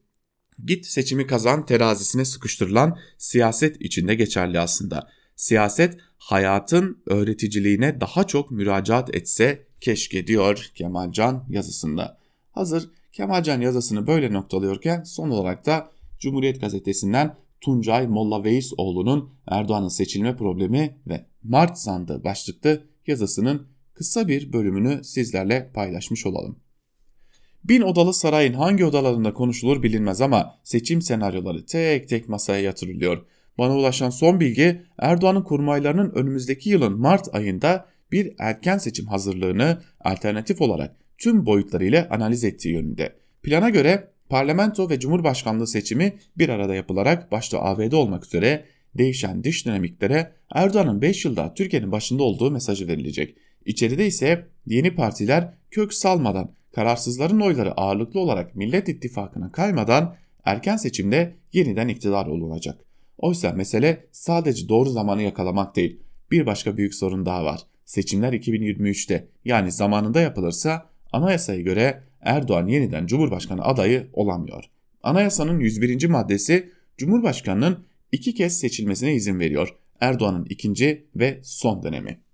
git 0.66 0.86
seçimi 0.86 1.28
kazan 1.28 1.66
terazisine 1.66 2.26
sıkıştırılan 2.26 2.98
siyaset 3.18 3.82
içinde 3.82 4.16
geçerli 4.16 4.60
aslında. 4.60 5.10
Siyaset 5.36 5.98
hayatın 6.18 7.04
öğreticiliğine 7.06 8.02
daha 8.02 8.28
çok 8.28 8.52
müracaat 8.52 9.16
etse 9.16 9.68
keşke 9.82 10.28
diyor 10.28 10.72
Kemalcan 10.76 11.46
yazısında. 11.50 12.18
Hazır 12.52 12.90
Kemalcan 13.12 13.62
yazısını 13.62 14.08
böyle 14.08 14.34
noktalıyorken 14.34 15.04
son 15.04 15.30
olarak 15.30 15.66
da 15.66 15.92
Cumhuriyet 16.20 16.62
Gazetesi'nden 16.62 17.36
Tuncay 17.62 18.08
Molla 18.08 18.44
Veisoğlu'nun 18.44 19.34
Erdoğan'ın 19.48 19.88
seçilme 19.88 20.36
problemi 20.36 20.98
ve 21.08 21.26
Mart 21.44 21.78
zandı 21.78 22.24
başlıklı 22.24 22.84
yazısının 23.08 23.68
kısa 23.94 24.28
bir 24.28 24.54
bölümünü 24.54 25.04
sizlerle 25.04 25.72
paylaşmış 25.74 26.26
olalım. 26.26 26.60
Bin 27.70 27.82
odalı 27.82 28.14
sarayın 28.14 28.54
hangi 28.54 28.86
odalarında 28.86 29.34
konuşulur 29.34 29.84
bilinmez 29.84 30.22
ama 30.22 30.60
seçim 30.64 31.02
senaryoları 31.02 31.66
tek 31.66 32.10
tek 32.10 32.30
masaya 32.30 32.62
yatırılıyor. 32.62 33.26
Bana 33.58 33.76
ulaşan 33.78 34.10
son 34.10 34.40
bilgi 34.40 34.82
Erdoğan'ın 35.00 35.42
kurmaylarının 35.42 36.12
önümüzdeki 36.16 36.70
yılın 36.70 37.00
Mart 37.00 37.36
ayında 37.36 37.86
bir 38.12 38.34
erken 38.40 38.78
seçim 38.78 39.06
hazırlığını 39.06 39.82
alternatif 40.00 40.62
olarak 40.62 40.96
tüm 41.18 41.46
boyutlarıyla 41.46 42.08
analiz 42.12 42.44
ettiği 42.44 42.74
yönünde. 42.74 43.16
Plana 43.44 43.70
göre 43.70 44.10
parlamento 44.30 44.90
ve 44.90 45.00
cumhurbaşkanlığı 45.00 45.68
seçimi 45.68 46.14
bir 46.38 46.50
arada 46.50 46.76
yapılarak 46.76 47.32
başta 47.32 47.62
ABD 47.62 47.92
olmak 47.92 48.26
üzere 48.26 48.66
değişen 48.98 49.44
dış 49.44 49.66
dinamiklere 49.66 50.32
Erdoğan'ın 50.52 51.02
5 51.02 51.26
yılda 51.26 51.54
Türkiye'nin 51.54 51.92
başında 51.92 52.24
olduğu 52.24 52.52
mesajı 52.52 52.88
verilecek. 52.88 53.38
İçeride 53.66 54.08
ise 54.08 54.48
yeni 54.66 54.96
partiler 54.96 55.54
kök 55.72 55.94
salmadan, 55.94 56.52
kararsızların 56.76 57.40
oyları 57.40 57.74
ağırlıklı 57.74 58.20
olarak 58.20 58.56
Millet 58.56 58.90
İttifakı'na 58.90 59.52
kaymadan 59.52 60.16
erken 60.46 60.78
seçimde 60.78 61.36
yeniden 61.54 61.88
iktidar 61.88 62.28
olunacak. 62.28 62.86
Oysa 63.18 63.52
mesele 63.52 64.08
sadece 64.12 64.70
doğru 64.70 64.90
zamanı 64.90 65.22
yakalamak 65.22 65.76
değil. 65.76 66.00
Bir 66.32 66.46
başka 66.46 66.78
büyük 66.78 66.96
sorun 66.96 67.26
daha 67.26 67.46
var. 67.46 67.62
Seçimler 67.86 68.34
2023'te 68.34 69.28
yani 69.46 69.72
zamanında 69.72 70.20
yapılırsa 70.22 70.90
anayasaya 71.12 71.62
göre 71.62 72.04
Erdoğan 72.22 72.68
yeniden 72.68 73.08
Cumhurbaşkanı 73.08 73.64
adayı 73.64 74.10
olamıyor. 74.14 74.64
Anayasanın 75.04 75.60
101. 75.60 76.08
maddesi 76.08 76.70
Cumhurbaşkanının 76.98 77.86
iki 78.12 78.34
kez 78.34 78.60
seçilmesine 78.60 79.14
izin 79.14 79.40
veriyor. 79.40 79.76
Erdoğan'ın 80.02 80.46
ikinci 80.50 81.06
ve 81.16 81.40
son 81.44 81.84
dönemi. 81.84 82.25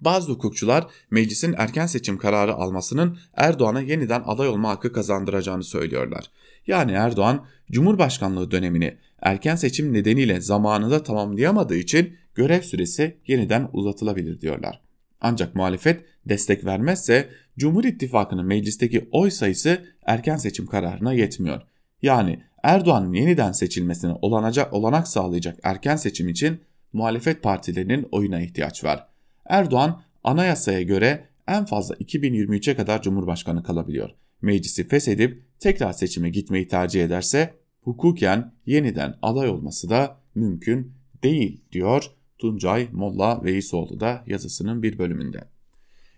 Bazı 0.00 0.32
hukukçular 0.32 0.86
meclisin 1.10 1.54
erken 1.58 1.86
seçim 1.86 2.18
kararı 2.18 2.54
almasının 2.54 3.18
Erdoğan'a 3.34 3.80
yeniden 3.80 4.22
aday 4.26 4.48
olma 4.48 4.68
hakkı 4.68 4.92
kazandıracağını 4.92 5.64
söylüyorlar. 5.64 6.30
Yani 6.66 6.92
Erdoğan 6.92 7.46
Cumhurbaşkanlığı 7.70 8.50
dönemini 8.50 8.96
erken 9.20 9.56
seçim 9.56 9.92
nedeniyle 9.92 10.40
zamanında 10.40 11.02
tamamlayamadığı 11.02 11.76
için 11.76 12.16
görev 12.34 12.62
süresi 12.62 13.16
yeniden 13.26 13.68
uzatılabilir 13.72 14.40
diyorlar. 14.40 14.80
Ancak 15.20 15.54
muhalefet 15.54 16.04
destek 16.26 16.64
vermezse 16.64 17.28
Cumhur 17.58 17.84
İttifakı'nın 17.84 18.46
meclisteki 18.46 19.08
oy 19.12 19.30
sayısı 19.30 19.84
erken 20.06 20.36
seçim 20.36 20.66
kararına 20.66 21.12
yetmiyor. 21.12 21.62
Yani 22.02 22.42
Erdoğan'ın 22.62 23.12
yeniden 23.12 23.52
seçilmesine 23.52 24.12
olanacak, 24.22 24.72
olanak 24.72 25.08
sağlayacak 25.08 25.58
erken 25.62 25.96
seçim 25.96 26.28
için 26.28 26.60
muhalefet 26.92 27.42
partilerinin 27.42 28.08
oyuna 28.12 28.40
ihtiyaç 28.40 28.84
var. 28.84 29.06
Erdoğan 29.48 30.02
anayasaya 30.24 30.82
göre 30.82 31.28
en 31.48 31.64
fazla 31.64 31.94
2023'e 31.94 32.76
kadar 32.76 33.02
Cumhurbaşkanı 33.02 33.62
kalabiliyor. 33.62 34.10
Meclisi 34.42 34.88
feshedip 34.88 35.42
tekrar 35.60 35.92
seçime 35.92 36.30
gitmeyi 36.30 36.68
tercih 36.68 37.04
ederse 37.04 37.54
hukuken 37.82 38.52
yeniden 38.66 39.14
aday 39.22 39.48
olması 39.48 39.90
da 39.90 40.20
mümkün 40.34 40.92
değil 41.22 41.60
diyor 41.72 42.04
Tuncay 42.38 42.88
Molla 42.92 43.44
Veisoğlu 43.44 44.00
da 44.00 44.24
yazısının 44.26 44.82
bir 44.82 44.98
bölümünde. 44.98 45.44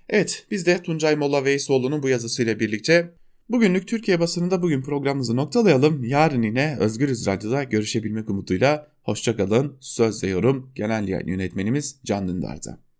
Evet 0.08 0.46
biz 0.50 0.66
de 0.66 0.82
Tuncay 0.82 1.16
Molla 1.16 1.44
Veisoğlu'nun 1.44 2.02
bu 2.02 2.08
yazısıyla 2.08 2.60
birlikte 2.60 3.14
bugünlük 3.48 3.88
Türkiye 3.88 4.20
basınında 4.20 4.62
bugün 4.62 4.82
programımızı 4.82 5.36
noktalayalım. 5.36 6.04
Yarın 6.04 6.42
yine 6.42 6.76
Özgürüz 6.80 7.26
Radyo'da 7.26 7.64
görüşebilmek 7.64 8.30
umuduyla 8.30 8.88
hoşçakalın. 9.02 9.76
Söz 9.80 10.24
ve 10.24 10.28
yorum 10.28 10.70
genel 10.74 11.08
yayın 11.08 11.26
yönetmenimiz 11.26 12.00
Can 12.04 12.28
Dündar'da. 12.28 12.87